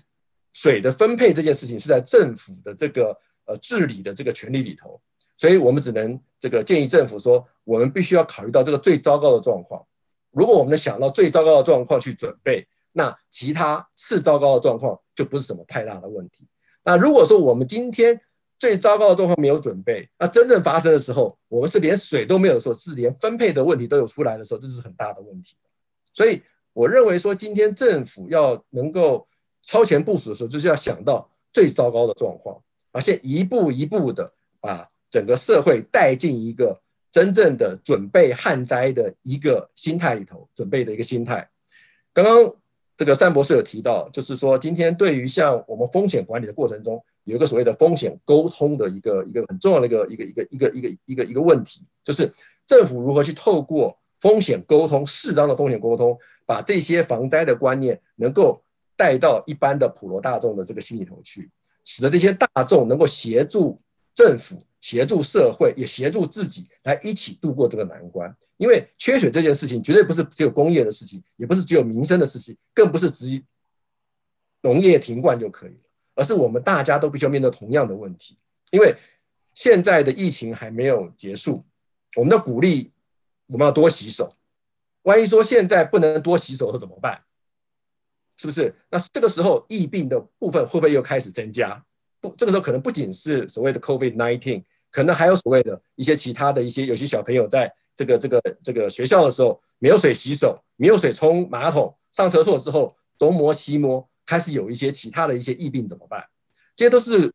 [0.56, 5.02] 水的分配这件事情是在政府的这个呃治理的这个权利里头，
[5.36, 9.86] 所以我们只能这个建议政府说，我们必须要考虑到这个最糟糕的状况。
[10.32, 16.48] 如果我们能想到最糟糕的状况去准备，那其他次糟糕的状况就不是什么太大的问题。
[16.86, 18.22] 那如果说我们今天
[18.58, 25.58] 最糟糕的状况没有准备，那真正发生的时候，我们是连水都没有的时候，是连分配的问题都有出来的时候，这是很大的问题。
[26.14, 26.42] 所以
[26.72, 29.28] 我认为说，今天政府要能够
[29.66, 32.62] 超前部署的时候，就是要想到最糟糕的状况，
[32.92, 36.80] 而且一步一步的把整个社会带进一个
[37.12, 41.50] 真正的准备旱灾的一个心态里头，准备的一个心态。
[42.14, 42.56] 刚刚
[42.98, 52.32] 这个单博士有提到，就是说今天对于像我们风险管理的过程中，有一个所谓的风险沟通的一个一个很重要的一个一个一个一个一个一个一个问题，就是
[52.68, 58.64] 政府如何去透过风险沟通，适当的风险沟通，把这些防灾的观念能够
[58.96, 61.50] 带到一般的普罗大众的这个心里头去，
[61.84, 63.82] 使得这些大众能够协助
[64.14, 68.36] 政府、协助社会，也协助自己来一起度过这个难关。
[68.58, 73.44] 因为缺水这件事情绝对不是只有工业的事情，也不是只有民生的事情，更不是只
[74.62, 78.38] 农业停灌就可以了，而是我们大家都必须要面对同样的问题。
[78.72, 78.96] 因为
[79.54, 81.66] 现在的疫情还没有结束，
[82.16, 82.94] 我们的鼓励
[83.48, 84.34] 我们要多洗手。
[85.02, 87.25] 万一说现在不能多洗手，是怎么办？
[88.38, 88.76] 是不是？
[88.90, 91.84] 那这个时候疫病的部分会不会又开始增加？
[92.20, 97.74] 不，这个时候可能不仅是所谓的 COVID-19，可能还有所谓的一些其他的一些，有些小朋友在。
[97.98, 106.26] 这个这个这个学校的时候没有水洗手，没有水冲马桶，上厕所之后东摸西摸，开始有一些其他的一些疫病怎么办？
[106.76, 107.34] 这些都是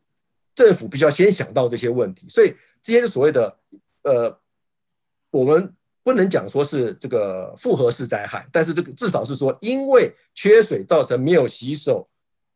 [0.55, 3.57] 政府必须要先想到这些问题，所以这些是所谓的
[4.03, 4.39] 呃，
[5.31, 12.09] 我们不能讲说是这个复合式灾害，但是这个至少是说因为缺水造成没有洗手，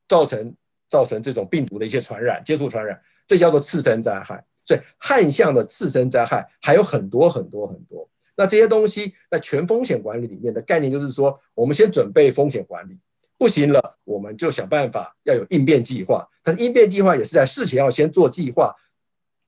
[0.08, 0.54] 造成
[0.88, 4.44] 造成这种病毒的一些传染、接触传染，这叫做次生灾害。
[4.66, 12.98] 所以旱象的次生灾害还有很多很多很多，那这些东西在全风险管理里面的概念就是说，我们先准备风险管理，
[13.36, 16.26] 不行了，我们就想办法要有应变计划。
[16.42, 18.74] 但是应变计划也是在事前要先做计划，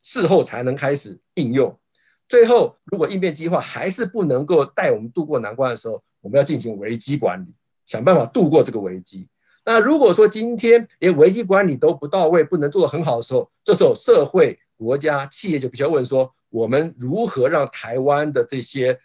[0.03, 1.79] 事后才能开始应用。
[2.29, 7.55] 最后，如果应变计划还是不能够带我们度过难关的时候，我们要进行危机管理，
[7.87, 9.29] 想办法度过这个危机。
[9.65, 14.59] 那如果说今天连危机管理都不到位，不能做得很好的时候，这时候社会。
[14.79, 19.01] 国家企业就必须要问说，我们如何让台湾的这些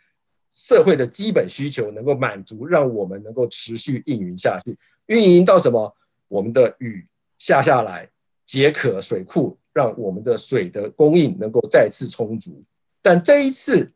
[0.51, 4.77] 社会的基本需求能够满足，让我们能够持续运营下去？
[5.05, 5.95] 运营到什么？
[6.27, 7.07] 我们的雨
[7.39, 8.09] 下下来，
[8.45, 12.61] 解渴水库，让我们的水的供应能够再次充足。
[13.01, 13.91] 但这一次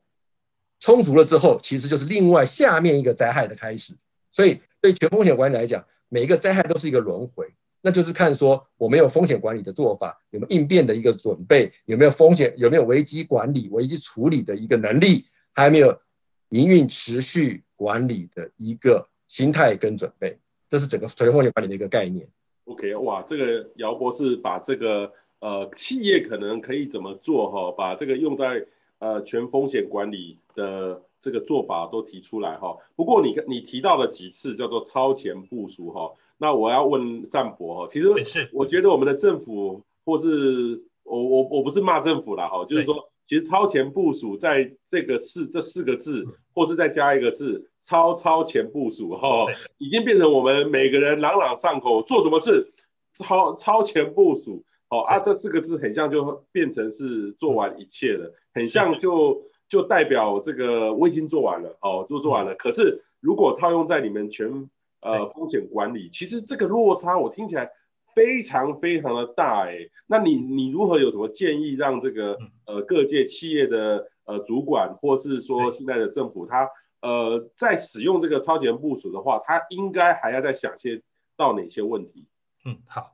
[0.80, 3.96] 充足了之后，其实就是另外下面一个灾害的开始。
[4.32, 7.48] 所以对全风险管理来讲，每一个灾害都是一个轮回。
[7.82, 16.02] 那就是看说我们有风险管理的做法，有没有应变的一个准备，有没有风险，有没有危机管理、危机处理的一个能力，还有没有
[16.50, 22.28] 营运持续管理的一个心态跟准备，这是整个全风险管理的一个概念。
[22.66, 28.66] OK，哇，这个姚博士把这个呃企业可能可以怎么做哈，把这个用在
[29.06, 32.78] 呃全风险管理的这个做法都提出来哈。
[32.96, 36.14] 不过你你提到了几次叫做超前部署哈。
[36.38, 38.10] 那我要问单博哈，其实
[38.52, 49.46] 我觉得我们的政府，或是我我我不是骂政府啦哈，就是说，其实超前部署在这个四这四个字，或是再加一个字，超超前部署哈，
[49.78, 52.74] 已经变成我们每个人朗朗上口，做什么事
[53.14, 62.56] 超超前部署，哦啊，这四个字很像就变成是做完一切了，很像就就代表这个我已经做完了，哦，就做完了。
[62.56, 64.68] 可是如果套用在你们全
[65.02, 67.70] 呃，风险管理其实这个落差我听起来
[68.16, 69.78] 非常非常的大哎，
[70.08, 76.68] 那你你如何有什么建议让这个呃各界企业的呃主管或是说现在的政府他
[77.02, 81.04] 呃在使用这个超前部署的话，他应该还要再想些
[81.38, 82.26] 到哪些问题？
[82.66, 83.14] 嗯，好，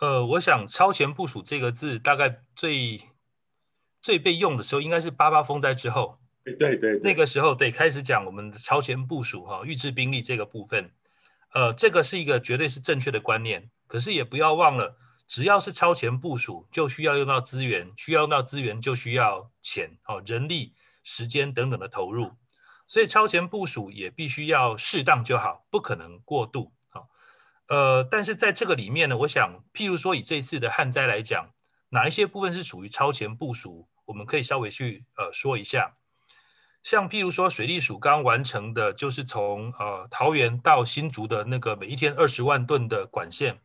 [0.00, 2.98] 呃，我想超前部署这个字大概最
[4.00, 10.90] 最被用的时候应该是八八风灾之后，对对对，那个时候得开始讲我们的超前部署哈，预置兵力这个部分。
[11.54, 14.96] 呃，这个是一个绝对是正确的观念，可是也不要忘了，
[15.26, 22.32] 只要是超前部署，就需要用到资源，需要用到资源就需要钱，哦，人力、时间等等的投入，
[22.86, 27.08] 所以超前部署也必须要适当就好，不可能过度，好，
[27.68, 31.48] 呃，但是在这个里面呢，我想，譬如说以这一次的旱灾来讲，
[31.90, 35.96] 哪一些部分是属于超前部署，我们可以稍微去呃说一下。
[36.82, 43.60] 像譬如说，水利署刚完成的，就是从呃桃园到新竹的那个每一天二十万吨的管线，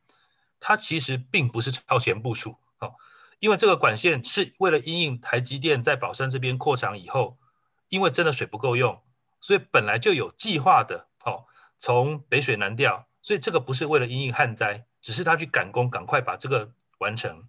[0.60, 2.96] 它其实并不是超前部署哦，
[3.40, 7.38] 因为这个管线是为了因应台积电在宝山这边扩厂以后，
[7.90, 9.02] 因为真的水不够用，
[9.40, 11.46] 所以本来就有计划的哦，
[11.78, 17.48] 从北水南调，所以这个不是为了因应旱灾，只是他去赶工，赶快把这个完成。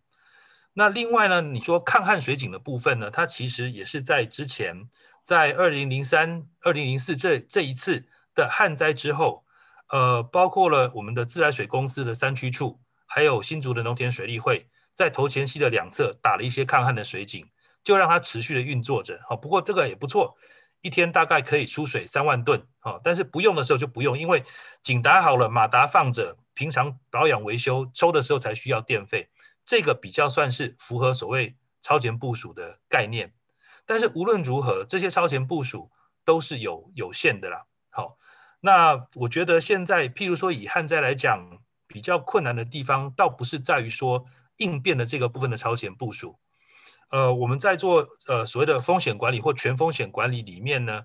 [0.75, 4.89] 那另外呢，你说抗旱水井的部分呢，它其实也是在之前。
[5.23, 8.05] 在二零零三、二零零四这这一次
[8.35, 9.47] 的旱灾之后，
[9.89, 17.49] 呃，包括了我们的自来水公司的三区处，还有新竹的农田水利会，在头前溪的两侧打了一些抗旱的水井，
[17.83, 19.19] 就让它持续的运作着。
[19.27, 20.37] 好，不过这个也不错，
[20.83, 22.63] 一天大概可以出水三万吨。
[22.81, 24.45] 好，但是不用的时候就不用，因为
[24.83, 29.31] 井打好了，马达放着，平常保养维修抽的时候才需要电费。
[29.65, 33.33] 这个比较算是符合所谓超前部署的概念。
[33.87, 35.91] 但是无论如何，这些超前部署
[36.25, 37.67] 都是有有限的啦。
[37.91, 38.17] 好，
[38.61, 44.25] 那我觉得现在，譬如说以旱灾来讲，比较困难的地方，倒不是在于说
[44.57, 46.39] 应变的这个部分的超前部署。
[47.11, 51.03] 呃，我们在做呃所谓的风险管理或全风险管理里面呢，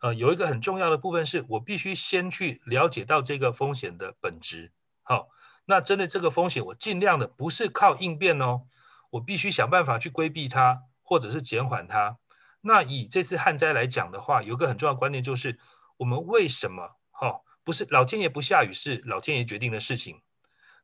[0.00, 4.72] 呃，有一个很重要的部分是我必须先去了解到这个风险的本质。
[5.02, 5.28] 好，
[5.64, 8.62] 那针对这个风险，我尽量的不是靠应变哦，
[9.10, 10.84] 我必须想办法去规避它。
[11.10, 12.16] 或者是减缓它。
[12.60, 15.58] 那以这次旱灾来讲的话，有个很重要的观念就是，
[15.96, 20.22] 我们为什么哈、哦、不是老天爷不下雨是老天爷决定的事情，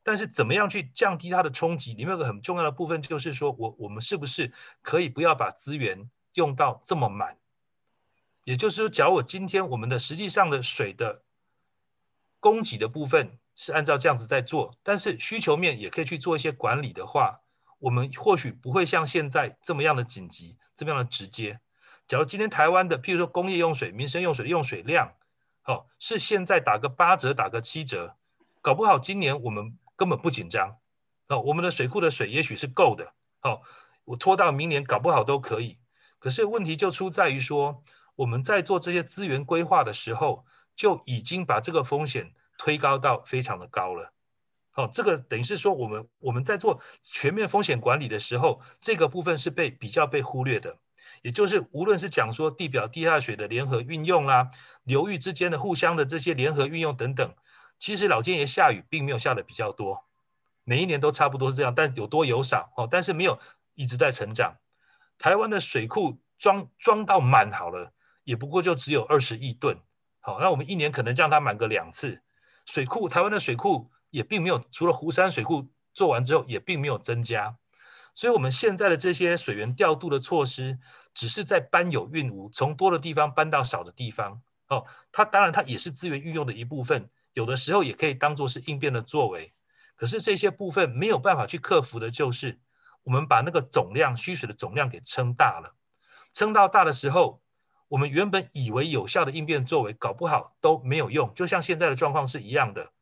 [0.03, 1.95] 但是怎么样去降低它的冲击？
[1.95, 4.53] 里面有个很重要的部分就是说我我们是不是
[4.83, 7.39] 可以不要把资源用到这么满？
[8.43, 11.23] 也就是说，假如我今天我们的实际上的水的
[12.41, 17.41] 供给的部分是按照这样子在做，但是需求面也可以去做一些管理的话。
[17.79, 21.61] 我们或许不会像现在这么样的紧急，这么样的直接。
[22.09, 25.13] 假如今天台湾的，譬如说工业用水、民生用水用水量，
[25.67, 28.17] 哦，是现在打个八折、打个七折，
[28.63, 30.79] 搞不好今年我们根本不紧张，
[31.29, 33.61] 哦，我们的水库的水也许是够的，哦，
[34.07, 35.79] 我拖到明年搞不好都可以。
[36.19, 37.83] 可是问题就出在于说，
[38.17, 44.13] 我们在做这些资源规划的时候，就已经把这个风险推高到非常的高了。
[44.75, 50.77] 哦，这个等于是说，我们我们在做全面风险管理的时候，这个部分是被比较被忽略的。
[51.23, 54.51] 也就是无论是讲说地表地下水的联合运用啦，
[54.83, 57.35] 流域之间的互相的这些联合运用等等，
[57.79, 60.05] 其实老天爷下雨并没有下的比较多，
[60.65, 63.39] 每一年都差不多是这样，但有多有少哦，但是没有
[63.75, 64.57] 一直在成长。
[65.17, 67.93] 台湾的水库装装到满好了，
[68.25, 69.79] 也不过就只有二十亿吨。
[70.21, 72.23] 好，那我们一年可能让它满个两次。
[72.67, 73.91] 水库台湾的水库。
[74.11, 77.55] 也并没有，除了湖山水库做完之后，也并没有增加，
[78.15, 80.79] 所以我们现在的这些水源调度的措施，
[81.13, 84.41] 只是在搬有运无，从多的地方搬到少的地方。
[84.69, 89.53] 哦，它当然它也是资源运用的一部分，有的时候也可以当做是应变的作为。
[89.97, 92.59] 可是这些部分没有办法去克服的，就是
[93.03, 95.75] 我们把那个总量蓄水的总量给撑大了，
[96.33, 97.43] 撑到大的时候，
[97.89, 102.93] 我们原本以为有效的应变作为，搞不好都没有用，就像现在的状况是一样的。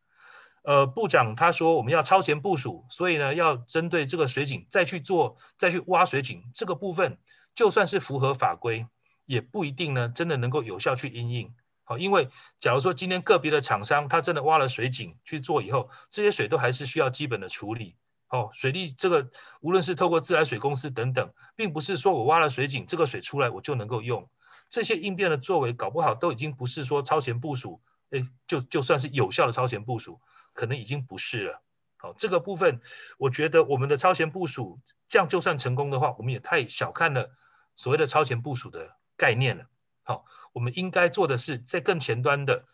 [0.65, 7.19] 呃，部长他说我们要超前部署，所以呢，要针对这个水井再去做，再去挖水井这个部分，
[7.55, 8.87] 就算是符合法规，
[9.27, 11.55] 也不一定呢，真的能够有效去应应。
[11.85, 12.27] 好，因为
[12.59, 17.97] 假如说今天个别的厂商他真的挖了水井去做以后，这些水都还是需要基本的处理。
[18.31, 19.27] 哦，水利这个
[19.61, 24.27] 无论是透过自来水公司等等，并不是说我挖了水井，这个水出来我就能够用。
[24.75, 30.21] 这些应变的作为，搞不好都已经不是说超前部署，诶，就就算是有效的超前部署。
[30.53, 31.63] 可能已经不是了。
[31.97, 32.81] 好，这个部分，
[33.19, 37.29] 我觉得我们的超前部署，这样就算成功的话，我们也太小看了
[37.75, 39.65] 所谓的超前部署的概念了。
[40.05, 42.65] 好，我们应该做的是在更前端的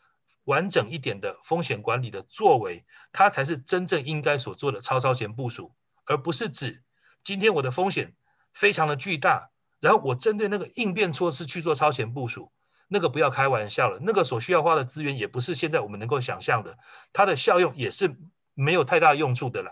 [0.44, 5.74] 完整一点的风险管理的作为，它才是真正应该所做的超超前部署，
[6.04, 6.82] 而不是指
[7.22, 8.14] 今天我的风险
[8.52, 9.48] 非常的巨大，
[9.80, 12.52] 然后我针对那个应变措施去做超前部署。
[12.92, 16.76] 那个不要开玩笑了，那个所需要花的资源也不是现在我们能够想象的，
[17.12, 18.12] 它的效用也是
[18.52, 19.70] 没有太大用处的啦。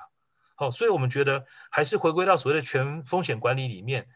[0.55, 4.07] 好，所以我们觉得还是回归到所谓的全风险管理里面，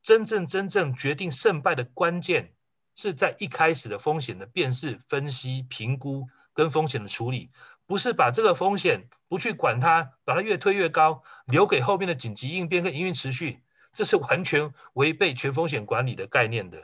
[0.00, 2.52] 真正真正决定胜败的关键
[2.94, 7.50] 是在一开始的风险的辨识、分析、评估跟风险的处理，
[7.84, 13.60] 不是把这个风险不去管它，把它越推越高，留给后面的紧急应变跟营运持续，
[13.92, 16.78] 这是完全违背全风险管理的概念的。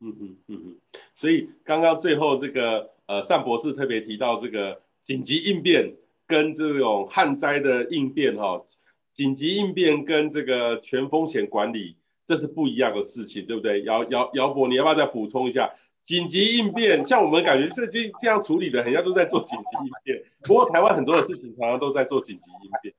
[0.00, 0.76] 嗯嗯嗯嗯，
[1.14, 5.94] 所以刚刚最后这个呃，单博士特别提到这个紧急应变
[6.26, 8.66] 跟这种旱灾的应变哈、哦，
[9.14, 11.96] 紧急应变跟这个全风险管理
[12.26, 13.82] 这是不一样的事情，对不对？
[13.84, 15.72] 姚姚姚博，你要不要再补充一下？
[16.02, 20.24] 紧急应变，像我们感觉这就这样处理的，很像都在做紧急应变。
[20.42, 22.94] 不过台湾很多的事情常常都在做紧急应变，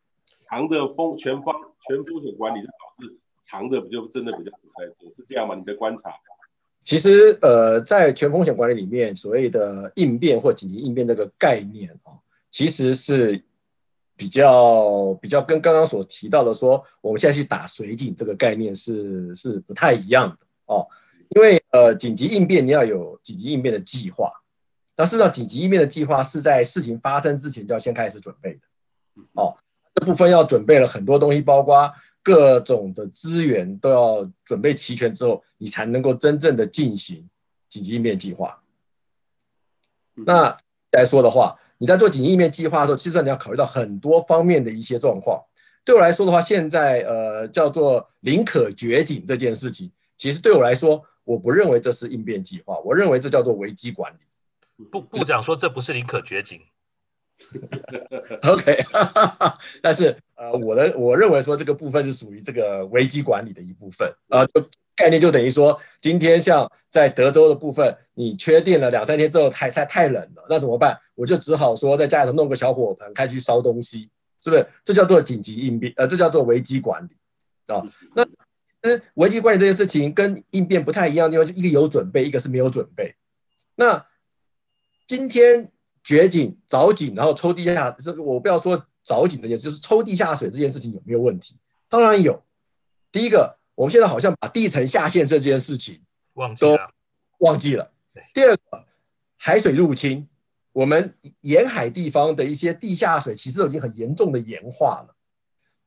[0.50, 1.56] 长的风全方
[1.88, 2.87] 全风险管理的导致
[3.48, 5.56] 长的不就真的比较不在做，是这样吗？
[5.56, 6.12] 你的观察？
[6.82, 12.14] 其实，呃，在全风险管理里面，所谓的应变或紧急应变这个概念啊，
[12.52, 13.44] 其实是
[14.16, 20.88] 比较比较跟刚刚所提到的说，我们现在去打水井这个概念是是不太一样的哦。
[21.30, 24.32] 因为呃，紧急应变你要有紧急应变的计划，
[24.96, 28.60] 但事实上，紧急应变的计划是在事情发生之前就要先开始准备的。
[29.34, 29.58] 哦，
[29.94, 31.92] 这部分要准备了很多东西，包括
[32.28, 37.26] 各种的资源都要准备齐全之后，你才能够真正的进行
[37.70, 38.62] 紧急应变计划。
[40.14, 40.58] 那
[40.92, 45.42] 来说的话，你在做紧急应变计划的时候，其实你要考虑到很多方面的一些状况。
[45.86, 54.84] 对我来说的话，现在呃叫做宁可绝井这件事情，其实对我来说，我不认为这是应变计划，我认为这叫做危机管理。
[54.92, 56.60] 部部长说这不是宁可绝井。
[58.44, 58.84] OK，
[59.82, 71.00] 但是呃我的我认为说这个部分是属于这个危机管理的一部分啊，呃、概念就等于说，今天像在德州的部分，你缺电了两三天之后太太太冷了，那怎么办？
[71.16, 74.10] 我就只好说在家里头弄个小火盆，开去烧东西。
[74.40, 74.68] 是不是？
[74.86, 77.10] 这叫做紧急应变，呃，这叫做危机管理，
[77.74, 78.32] 啊、哦，那其
[78.84, 83.16] 实危机管理这件事情跟应变不太一样的地方，就一个有准备，一个是没有准备。
[83.76, 84.06] 那
[85.08, 85.72] 今天
[86.08, 91.58] 掘井、凿井，然后抽地下，这个我不要说凿井这件事，就是抽地下水这件事情有没有问题？
[91.90, 92.42] 当然有。
[93.12, 96.00] 第一个，我们现在好像把地层下陷这件事情
[96.36, 96.92] 忘记了，
[97.40, 97.92] 忘记了。
[98.34, 98.86] 第二个，
[99.36, 100.30] 海水入侵。
[100.72, 105.16] 我们沿海地方的一些地下水其实都已经很严重的盐化了。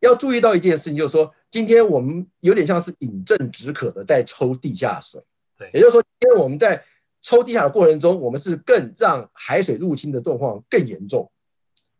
[0.01, 5.23] 要注意到一件事情，就是说，今天我们有点像是饮鸩止渴的在抽地下水。
[5.57, 6.85] 对，也就是说，今天我们在
[7.21, 11.31] 抽地下的过程中，我们是更让海水入侵的状况更严重、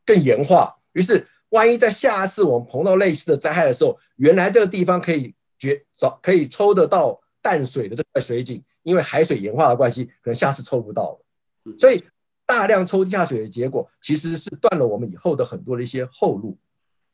[0.05, 0.77] 更盐化。
[0.93, 11.77] 于是，万一在下次我们碰到类似的灾害的时候，原来这个地方可以掘找可以抽得到淡水的这块水井，因为海水盐化的关系，可能下次抽不到了。
[11.79, 12.03] 所以。
[12.47, 16.59] 大量抽地下水的结果，其实是断了我们以后的很多的一些后路。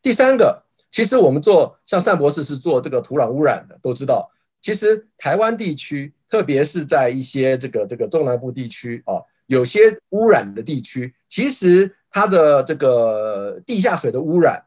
[0.00, 4.30] 第三个，其实我们做像单博士是做这个土壤污染的，都知道，
[4.66, 14.64] 其实台湾地区，特别是在一些这个这个中南部地区啊，有些污染的地区，其实它的这个地下水的污染，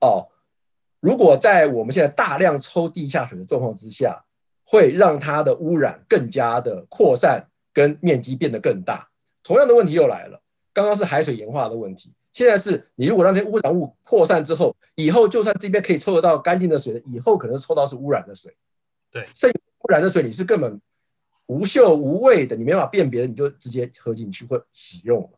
[0.00, 0.26] 哦，
[0.98, 4.24] 如果在我们现在大量抽地下水的状况之下，
[4.64, 9.08] 会让它的污染更加的扩散，跟面积变得更大。
[9.44, 10.42] 同样的问题又来了，
[10.72, 18.52] 刚刚是海水盐化的问题，现在是你如果让这些污染物扩散之后，以后就算这边可以抽得到干净的水，以后可能抽到是污染的水。
[19.12, 20.80] 对，剩污染的水你是根本
[21.46, 25.30] 无嗅无味的，你没办法辨别，你就直接喝进去或使用。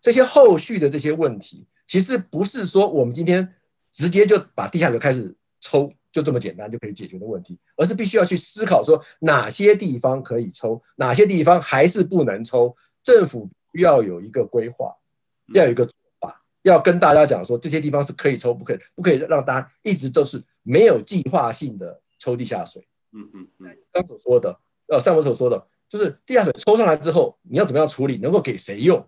[0.00, 3.54] 这些后续的这些问题，其实不是说我们今天
[3.90, 12.76] 直接就把地下水开始抽就这么简单就可以解决的问题，而是必须要去思考说哪些地方可以抽，哪些地方还是不能抽。
[13.02, 14.94] 政府要有一个规划，
[15.54, 22.86] 要有一个做法，要跟大家讲说这些地方是可以抽，不可以，不可以让大家一直都是没有计划性的抽地下水。
[23.12, 23.76] 嗯嗯嗯。
[23.92, 28.98] 刚所说的，呃，上文所说的，就是地下水抽上来之后，你要怎么样处理，能够给谁用？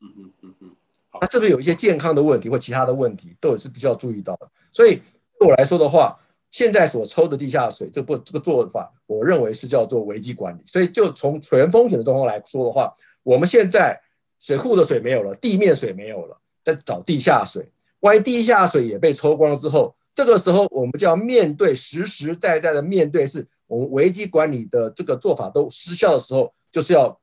[0.00, 0.76] 嗯嗯嗯嗯。
[1.20, 4.48] 它是不是有一些健康的问题或其他的问题，都也是必须要注意到的。
[4.72, 5.00] 所以
[5.38, 6.18] 对我来说的话，
[6.50, 10.62] 现在所抽的地下水，这不这个做法，我认为是叫做危机管理。
[10.66, 12.94] 所以就从全风险的状况来说的话。
[13.22, 14.00] 我们现在
[14.40, 17.70] 水库的水没有了，地面水没有了，在找地下水。
[18.00, 27.20] 万一地下水也被抽光了之后，这个时候我们就要面对实实在在的面对，是我们危机管理的这个做法都失效的时候，就是要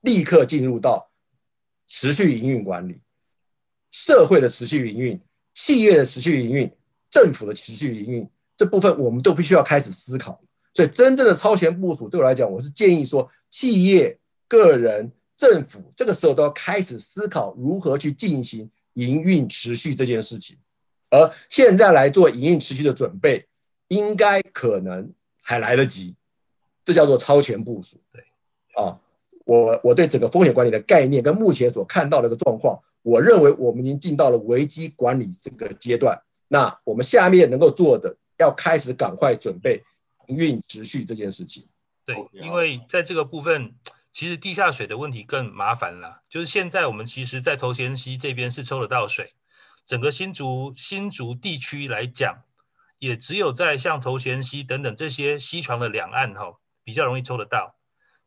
[0.00, 1.10] 立刻进入到
[1.86, 3.00] 持续营运管理、
[3.90, 5.20] 社会的持续营运、
[5.54, 6.70] 企业的持续营运、
[7.10, 10.40] 政府的持续营运这部分，我们都必须要开始思考。
[10.74, 14.18] 所以，真正的超前部署对我来讲，我是建议说，企业、
[14.48, 15.12] 个人。
[15.38, 20.56] 政府这个时候都要开始思考如何去进行营运持续这件事情，
[21.10, 23.46] 而现在来做营运持续的准备，
[23.88, 26.14] 应该可能还来得及，
[26.84, 28.00] 这叫做超前部署。
[28.12, 28.24] 对，
[28.74, 28.98] 啊，
[29.44, 36.20] 我我对整个风险管理的概念跟目前所看到的一个状况，我认为我们已经进到了危机管理这个阶段。
[36.48, 39.82] 那我们下面能够做的，要开始赶快准备
[40.26, 41.64] 营运持续这件事情。
[42.04, 43.74] 对，因为在这个部分。
[44.12, 49.34] 其实地下水的问题更麻烦了，就是现在我们其实，在头前溪这边是抽得到水，
[49.86, 52.42] 整个新竹新竹地区来讲，
[52.98, 57.76] 也只有在像头前溪等等这些溪床的两岸哈，比较容易抽得到。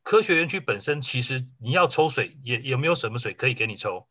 [0.01, 4.07] 科学园区本身其实你要抽水也也没有什么水可以给你抽。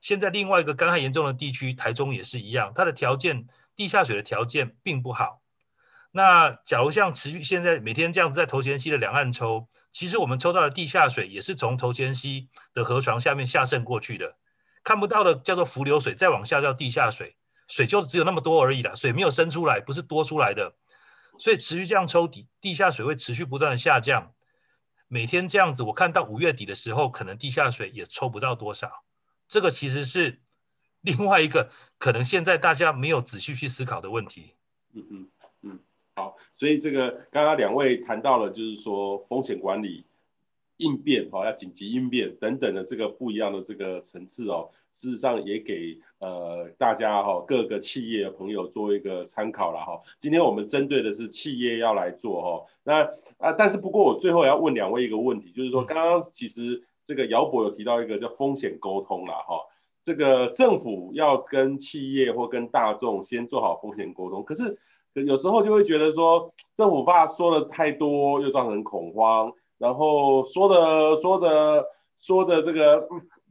[0.00, 5.42] 现在另外一个干旱严重的地区，台中也是一样，它的条件地下水的条件并不好。
[6.12, 14.36] 那假如像持续现在每天这样子在头前溪的两岸抽，其实我们抽到的地下水也是从头前溪的河床下面下渗过去的，
[14.86, 17.34] 看不到的叫做浮流水，再往下叫地下水，
[17.66, 20.76] 水就只有那么多而已了，水没有生出来，不是多出来的，
[21.40, 24.32] 所以持续这样抽底地下水会持续不断的下降。
[25.08, 29.02] 每天这样子，我看到五月底的时候，可能地下水也抽不到多少。
[29.48, 30.40] 这个其实是
[31.00, 31.68] 另外一个
[31.98, 34.54] 可能现在大家没有仔细去思考的问题。
[34.94, 35.28] 嗯嗯
[35.62, 35.80] 嗯，
[36.14, 40.05] 好，所以这个刚刚两位谈到了，就是说风险管理。
[40.78, 50.00] 应变哈，要紧急应变等等的这个不一样的这个层次哦，事实上也给呃大家哈各个企业的朋友做一个参考了哈。
[50.18, 53.04] 今天我们针对的是企业要来做哈，那
[53.38, 59.60] 啊但是不过我最后要问两位一个问题，就是说刚刚其实这个姚博有提到一个叫风险沟通了哈，
[60.04, 64.78] 这个政府要跟企业或跟大众先做好风险沟通，可是
[65.14, 69.52] 有时候就会觉得说政府怕说的太多又造成恐慌。
[69.78, 71.84] 然后说的说的
[72.18, 73.06] 说的这个，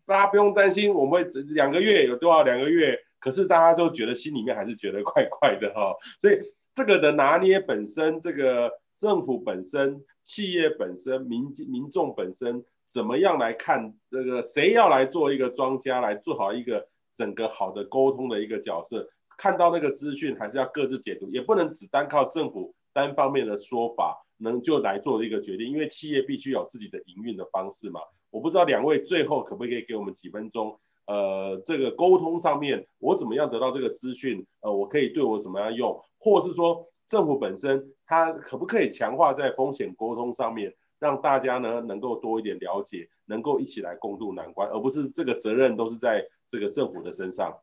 [0.05, 1.23] 大家不用担心，我们会
[1.53, 6.39] 两个月有多少两个月，可是大家都觉得心里面还是觉得怪怪的哈、哦，所以
[6.73, 19.07] 这个的拿捏本身，这个政府本身、企业本身、民民众本身，怎么样来看这个谁要来做一个庄家，来做好一个整个好的沟通的一个角色，
[19.37, 24.24] 看到那个资讯还是要各自解读，也不能只单靠政府单方面的说法。
[24.37, 28.01] 能就来做一个决定，因为企业必须有自己的营运的方式嘛。
[28.29, 34.45] 我不知道两位最后可不可以给我们几分钟，呃，这个沟通上面，我怎么样得到这个资讯？
[34.59, 47.57] 呃，我可以对我怎么样用，或是说政府本身它可不可以强化在风险沟通上面，让大家呢能够多一点了解，能够一起来共度难关，而不是这个责任都是在这个政府的身上。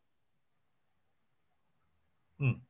[2.38, 2.60] 嗯，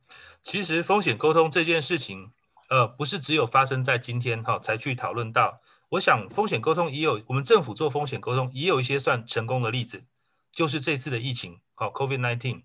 [0.42, 2.32] 其实风险沟通这件事情。
[2.72, 5.60] 呃，不是只有发生在今天哈、哦、才去讨论到。
[5.90, 10.04] 我想风险沟通也有，我们政府做风险沟通也有一些算成功的例子，
[10.50, 12.62] 就是这次的疫情，好、哦，COVID-19。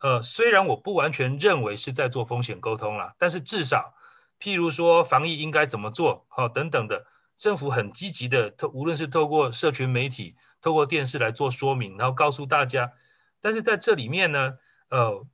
[0.00, 3.94] 呃，虽然我不完全认为是在做风险沟通啦，但是至少，
[4.38, 7.06] 譬如说防疫应该怎么做，好、哦，等等的，
[7.38, 12.92] 政府很积极的，透无论是透过社群媒体，透过电视来做说明，然后告诉大家。
[13.40, 14.58] 但是在这里面呢，
[14.90, 15.24] 呃，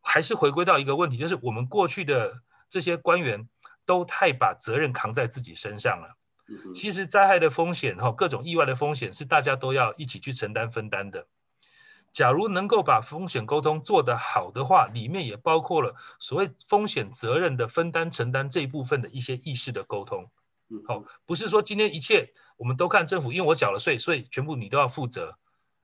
[0.00, 3.48] 还是回归到一个问题，就是我们过去的这些官员。
[3.90, 6.16] 都太把责任扛在自己身上了。
[6.72, 11.26] 其实灾害的风险哈，各种意外的风险是大家都要一起去承担分担的。
[12.12, 20.30] 假如能够把风险沟通做得好的话，里面也包括了所谓风险责任的分担承担这一部分的一些意识的沟通。
[20.86, 25.36] 好，不是说今天一切我们都看政府，因为我缴了税，所以全部你都要负责。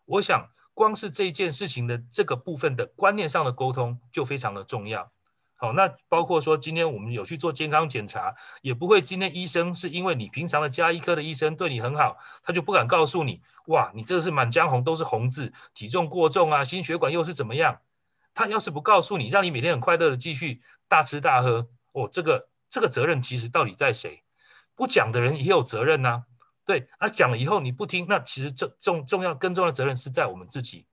[0.05, 5.11] 我想光是这件事情的这个部分的观念上的沟通就非常的重要。
[5.59, 17.81] 好，那包括说今天我们有去做健康检查，也不会今天医生是因为你平常的家医科的医生对你很好，他就不敢告诉你，哇，你这个是满江红都是红字，体重过重啊，心血管又是怎么样？
[18.35, 24.23] 他要是不告诉你，让你每天很快乐的继续大吃大喝，哦，这个这个责任其实到底在谁？
[24.75, 26.25] 不讲的人也有责任呐、
[26.67, 30.85] 对，啊讲了以后你不听，那其实重重重要更重要的责任是在我们自己。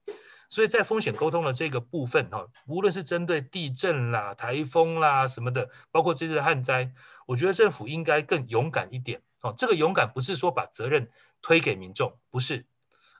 [0.54, 6.88] 所以在风险沟通的这个部分，哈，无论是针对地震啦、台风啦什么的，包括这次的旱灾，
[7.26, 9.20] 我觉得政府应该更勇敢一点。
[9.42, 11.10] 哦，这个勇敢不是说把责任
[11.42, 12.64] 推给民众，不是，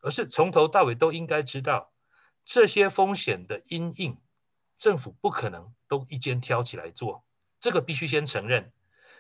[0.01, 1.91] 而是从头到尾都应该知道
[2.45, 4.17] 这些风险的因应，
[4.79, 7.25] 政府不可能都一肩挑起来做，
[7.59, 8.71] 这个必须先承认。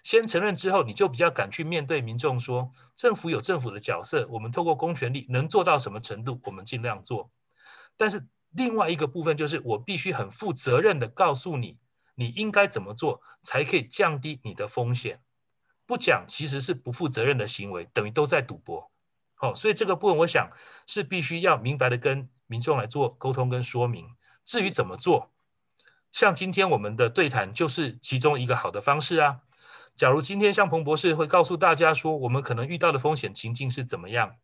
[0.04, 7.28] 先承认之后，你就比较敢去面对民众，说政府有政府的角色，我们透过公权力能做到什么程度，我们尽量做。
[7.96, 11.78] 但是另外一个部分就是，我必须很负责任的告诉你，
[12.14, 15.20] 你应该怎么做才可以降低你的风险。
[15.86, 18.90] 不讲其实是不负责任的行为，等于都在赌博。
[19.34, 20.50] 好，所以这个部分我想
[20.86, 24.06] 是必须要明白的跟民众来做沟通跟说明。
[24.44, 25.32] 至于怎么做，
[26.10, 29.40] 像今天我们的对谈就是其中一个好的方式啊。
[29.96, 34.36] 假如今天像彭博士会告诉大家说，我们可能遇到的风险情境是怎么样。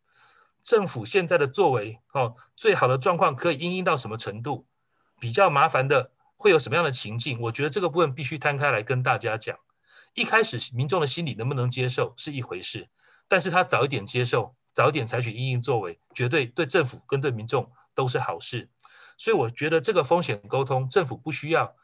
[0.62, 4.66] 政府现在的作为，哦，最好的状况可以因应到什么程度？
[5.18, 7.38] 比较麻烦的会有什么样的情境？
[7.42, 9.58] 我觉得这个部分必须摊开来跟大家讲。
[10.14, 12.88] 一开始民众的心理能不能接受是一回事，
[13.28, 18.68] 但是他早一点接受，早一点采取因应作为，绝对对政府跟对民众都是好事。
[19.16, 21.76] 所以我觉得这个风险沟通，政府不需要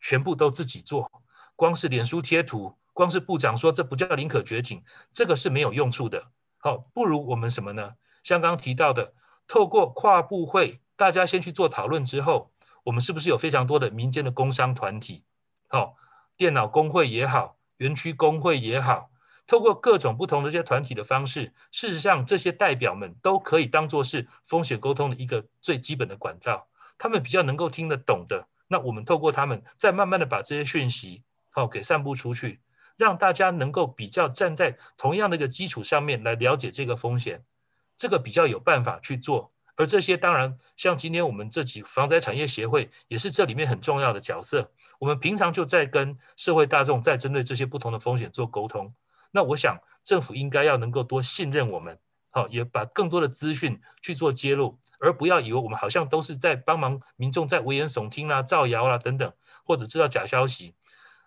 [0.00, 1.10] 全部都自己做，
[1.56, 6.30] 光是脸书贴图，光是部长说这不叫宁可绝情，这个是没有用处的。
[6.58, 7.94] 好，不如我们什么呢？
[8.26, 9.12] 像刚刚提到的，
[9.46, 12.50] 透过跨部会，大家先去做讨论之后，
[12.82, 15.22] 我们是不是有非常多的民间的工商团体？
[15.68, 15.94] 好，
[16.36, 19.10] 电脑工会也好，园区工会也好，
[19.46, 26.66] 透过各种不同的这些团体的方式，事实上这些代表们都可以当做是风险沟通的一个最基本的管道，
[26.98, 32.60] 他们比较能够听得懂的，那我们透过他们，再慢慢的把这些讯息好给散布出去。
[32.96, 37.44] 让大家能够比较站在同样的一个基础上面来了解这个风险，
[37.96, 39.52] 这个比较有办法去做。
[39.78, 44.72] 而这些当然，像今天我们这几防灾产业协会也是这里面很重要的角色。
[44.98, 48.94] 我们平常就在跟社会大众在针对这些不同的风险做沟通。
[49.32, 51.98] 那我想政府应该要能够多信任我们，
[52.30, 59.30] 好，也把更多的资讯去做揭露，而不要以为我们好像都是在帮忙民众在危言耸听啦、造谣啦等等，
[59.62, 60.74] 或者制造假消息。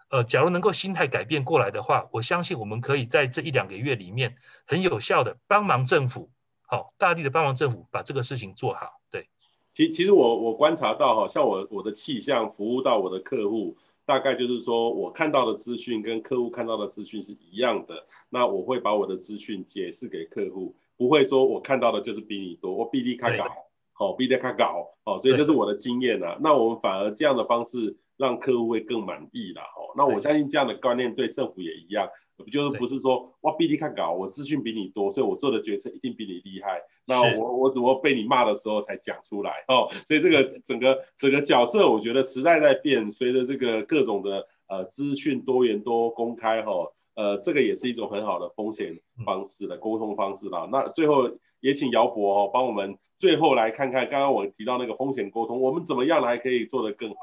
[0.10, 6.32] 呃，假如能够心态改变过来的话，我相信我们可以在这一两个月里面很有效的帮忙政府。
[6.72, 9.02] 好，大力的帮忙政府把这个事情做好。
[9.10, 9.28] 对，
[9.74, 23.46] 其其实我我观察到哈，像我我的气象服务到我的客户，大概就是说我看到的资讯跟客户看到的资讯是一样的，那我会把我的资讯解释给客户，不会说我看到的就是比你多，我比你卡搞，
[23.94, 26.38] 好，比你卡搞，好，所以这是我的经验啊。
[26.40, 29.64] 那我们反而这样的方式让客户会更满意啦。
[29.64, 32.08] 哦，那我相信这样的观念对政府也一样。
[32.46, 36.82] 就是不是说我，比你看稿，我资讯比你多，所以我做的决策一定比你厉害。
[37.06, 39.90] 那我我只不过被你骂的时候才讲出来哦。
[40.08, 50.68] 所以这个整个整个角色，我觉得时代在变，随着这个各种的呃资讯多元多公开哈、哦，呃这个也是一种很好的风险方式的沟通方式啦。
[50.72, 51.30] 那最后
[51.60, 57.18] 也请姚博哦帮我们最后来看看刚刚我提到那个风险沟通，我们怎么样来可以做得更好？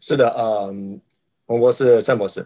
[0.00, 1.00] 是的，嗯，
[1.46, 2.44] 洪博士、单博士。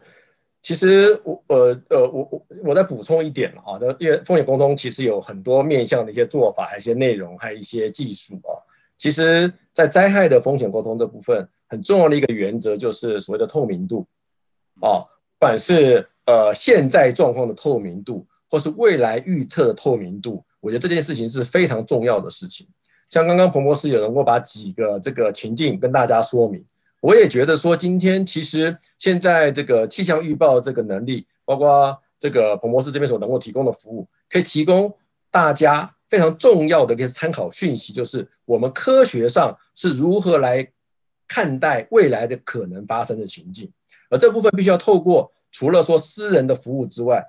[0.66, 8.58] 其实我呃呃我我我再补充一点啊，因为风险沟通其实有很多面向的一些做法，还有一些内容，还有一些技术啊。
[8.98, 14.08] 其实，在灾害的风险沟通这部分，很重要的一个原则就是所谓的透明度
[14.82, 15.06] 啊，
[15.38, 22.66] 不管是呃现在状况的透明度，或是未来预测的透明度，我觉得这件事情是非常重要的事情。
[23.08, 26.64] 像刚刚彭博士有能够把几个这个情境跟大家说明。
[27.06, 34.92] 我也觉得说，今天其实现在这个气象预报这个能力，包括这个彭博士这边所能够提供的服务，可以提供
[35.30, 40.72] 大家非常重要的一个参考讯息，就是我们科学上是如何来
[41.28, 43.70] 看待未来的可能发生的情境。
[44.10, 47.24] 而这部分必须要透过除了说私人的服务之外，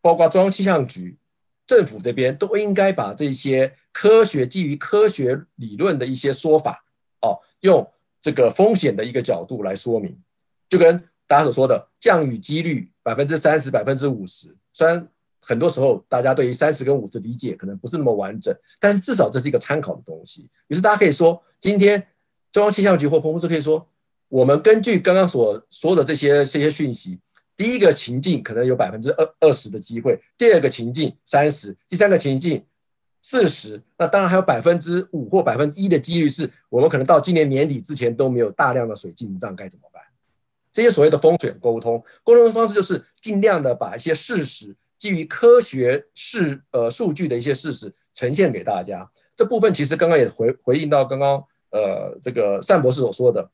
[0.00, 1.18] 包括中央气象局、
[1.66, 6.84] 政府这边都应该把这些科学基于科学理论的一些说法，
[7.20, 7.90] 哦，用。
[8.22, 10.16] 这个风险的一个角度来说明，
[10.70, 10.96] 就跟
[11.26, 15.08] 大家所说的降雨几率百分之三十、百分之五十，虽然
[15.40, 20.48] 很多时候大家对于三十跟五十理解可能不是那么完整，但是至少这是一个参考的东西。
[20.68, 22.06] 于是大家可以说，今天
[22.52, 23.88] 中央气象局或彭博士可以说，
[24.28, 27.18] 我们根据刚刚所说的这些这些讯息，
[27.56, 32.64] 第一个情境可能有百分之二二十的机会，第二个情境三十，第三个情境。
[33.22, 40.02] 四十，那当然还有百分之五或百分之一的几率，是我们可能到今年年底之前都没有大量的水进账，该怎么办？
[40.72, 49.08] 这些所谓的风险沟通，沟通的方式就是尽量的把一些事实，基于科学事呃数据的一些事实呈现给大家。
[49.36, 53.50] 这部分其实刚刚也回回应到刚刚呃这个单博士所说的，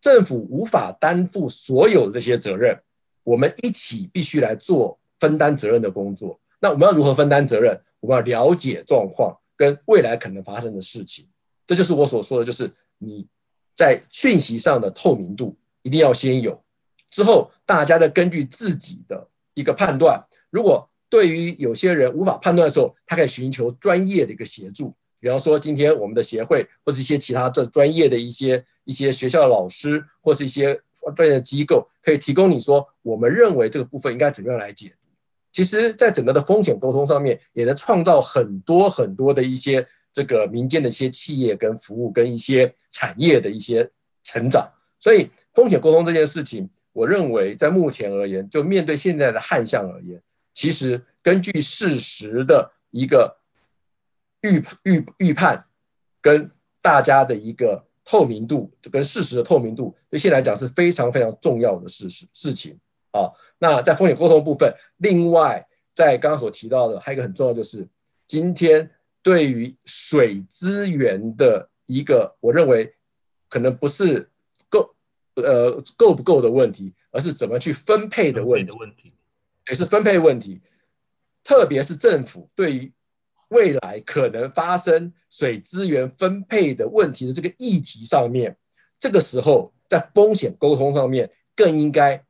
[0.00, 2.78] 政府无法担负所有的这些责任，
[3.24, 6.38] 我们一起必须来做分担责任的工作。
[6.60, 7.80] 那我们要如何分担责任？
[8.00, 11.26] 我们要了解状况跟未来可能发生的事情，
[11.66, 13.26] 这就是我所说的，就是你
[13.74, 16.62] 在讯息上的透明度一定要先有，
[17.10, 20.26] 之后大家再根据自己的一个判断。
[20.50, 30.80] 如果对于有些人无法判断的时候，他可以寻求专业的一个协助，比方说今天我们的协会或是一些其他这专业的一些一些学校的老师或是一些
[31.16, 34.94] 专业的机构，可以提供你说，我们认为这个部分应该怎么样来解。
[35.58, 43.90] 其实，在整个的风险沟通上面，也能创造很多很多的一些这个民间的一些企业跟服务，跟一些产业的一些
[44.22, 44.70] 成长。
[45.00, 50.22] 所以，风险沟通这件事情，我认为在目前而言，就面对现在的旱象而言，
[50.54, 53.38] 其实根据事实的一个
[54.42, 55.66] 预预预判，
[56.20, 62.78] 跟大家的一个透明度，跟事实的透明度，对现在来讲是非常非常重要的事实事情。
[63.10, 67.88] 啊，那在风险沟通部分，另外在刚刚所提到的，还有一个很重要，就是
[68.26, 68.90] 今天
[69.22, 72.94] 对于水资源的一个，我认为
[73.48, 74.28] 可能不是
[74.68, 74.94] 够
[75.34, 79.12] 呃够不够的问题，而是怎么去分配的问题，
[79.68, 80.60] 也是分配问题，
[81.42, 82.92] 特别是政府对于
[83.48, 88.58] 未来可能发生水资源分配的问题的这个议题上面，
[89.00, 92.22] 这个时候在风险沟通上面更应该。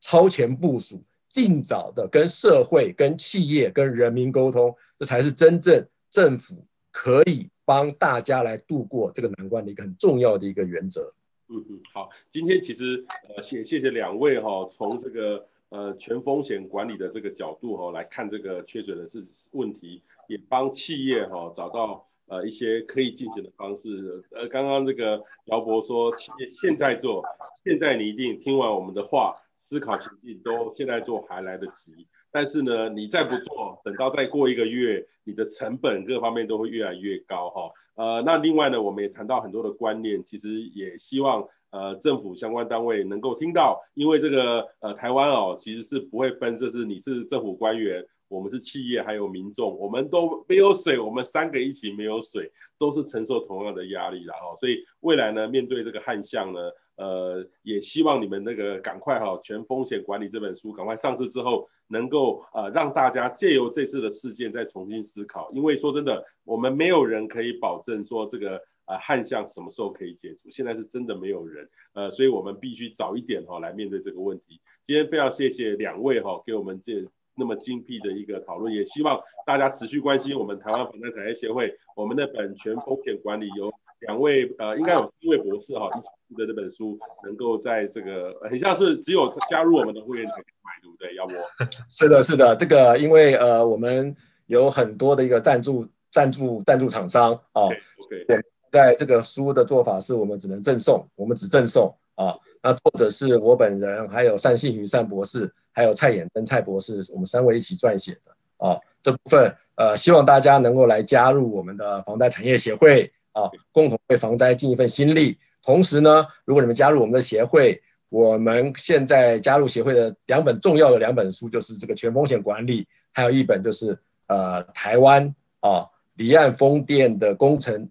[0.00, 11.12] 超前部署，尽早的跟社会、跟企业、跟人民沟通，这才是真正政府可以帮大家来度过这个难关的一个很重要的一个原则。
[11.50, 24.22] 嗯嗯，好，今天其实呃谢谢谢两位哈、哦，从这个呃全风险管理的这个角度哈、哦、来看这个缺水的是问题，也帮企业哈、哦、找到呃一些可以进行的方式。
[24.30, 27.24] 呃，刚刚这个姚博说企业现在做，
[27.64, 29.36] 现在你一定听完我们的话，
[29.68, 32.06] 思考情境都现在做还来得及。
[32.30, 37.70] 但是呢，你再不做，等到再过一个月，你的成本各方面都会越来越高哈。
[37.94, 54.54] 呃，那另外呢，我们也谈到很多的观念，其实也希望呃政府相关单位能够听到，因为这个呃台湾哦，其实是不会分，这是你是政府官员，我们是企业，还有民众，我们都没有水，我们三个一起没有水，都是承受同样的压力的哈。
[54.58, 56.72] 所以未来呢，面对这个旱象呢。
[56.98, 65.48] 呃，也希望你们那个赶快哈、全风险管理这本书赶快上市之后，能够呃让大家借由这次的事件再重新思考。
[65.52, 71.68] 因为说真的，我们没有人可以保证说这个呃旱象什么时候可以解除，现在是真的没有人。
[71.94, 74.60] 呃，所以我们必须早一点哈、来面对这个问题。
[74.84, 83.72] 今天非常谢谢两位哈、给我们这那么精辟的一个讨论，也希望大家持续关心我们台湾房地产业协会我们那本全风险管理由。
[84.00, 91.14] 两位呃，应该有四位博士哈，一起出的这本书，能够在这个很像是只有加入我们的会员才可以买，对不对？
[91.16, 91.34] 要不？
[91.90, 94.14] 是的，是的，这个因为呃，我们
[94.46, 97.64] 有很多的一个赞助、赞助、赞助厂商啊。
[97.64, 98.26] OK, okay.
[98.26, 98.40] 对，
[98.70, 102.38] 在这个书的做法是我们只能赠送，我们只赠送啊。
[102.62, 108.78] 那作者是我本人，还有单信宇单博士，还有蔡衍登蔡博士，我们三位一起撰写的啊。
[109.02, 113.12] 这部分呃，希望大家能够来加入我们的房贷产业协会。
[113.38, 115.38] 啊，共同为防灾尽一份心力。
[115.62, 127.90] 同时呢，如果你们加入我们的协会，我们现在加入协会的两本重要的两本书，就是这个全风险管理，还有一本就是呃台湾啊离岸风电的工程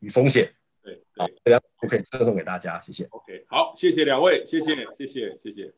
[0.00, 0.50] 与风险。
[0.82, 3.04] 对，好，这两本可以赠送给大家，谢谢。
[3.10, 5.72] OK，好，谢谢两位，谢谢，谢谢，谢谢。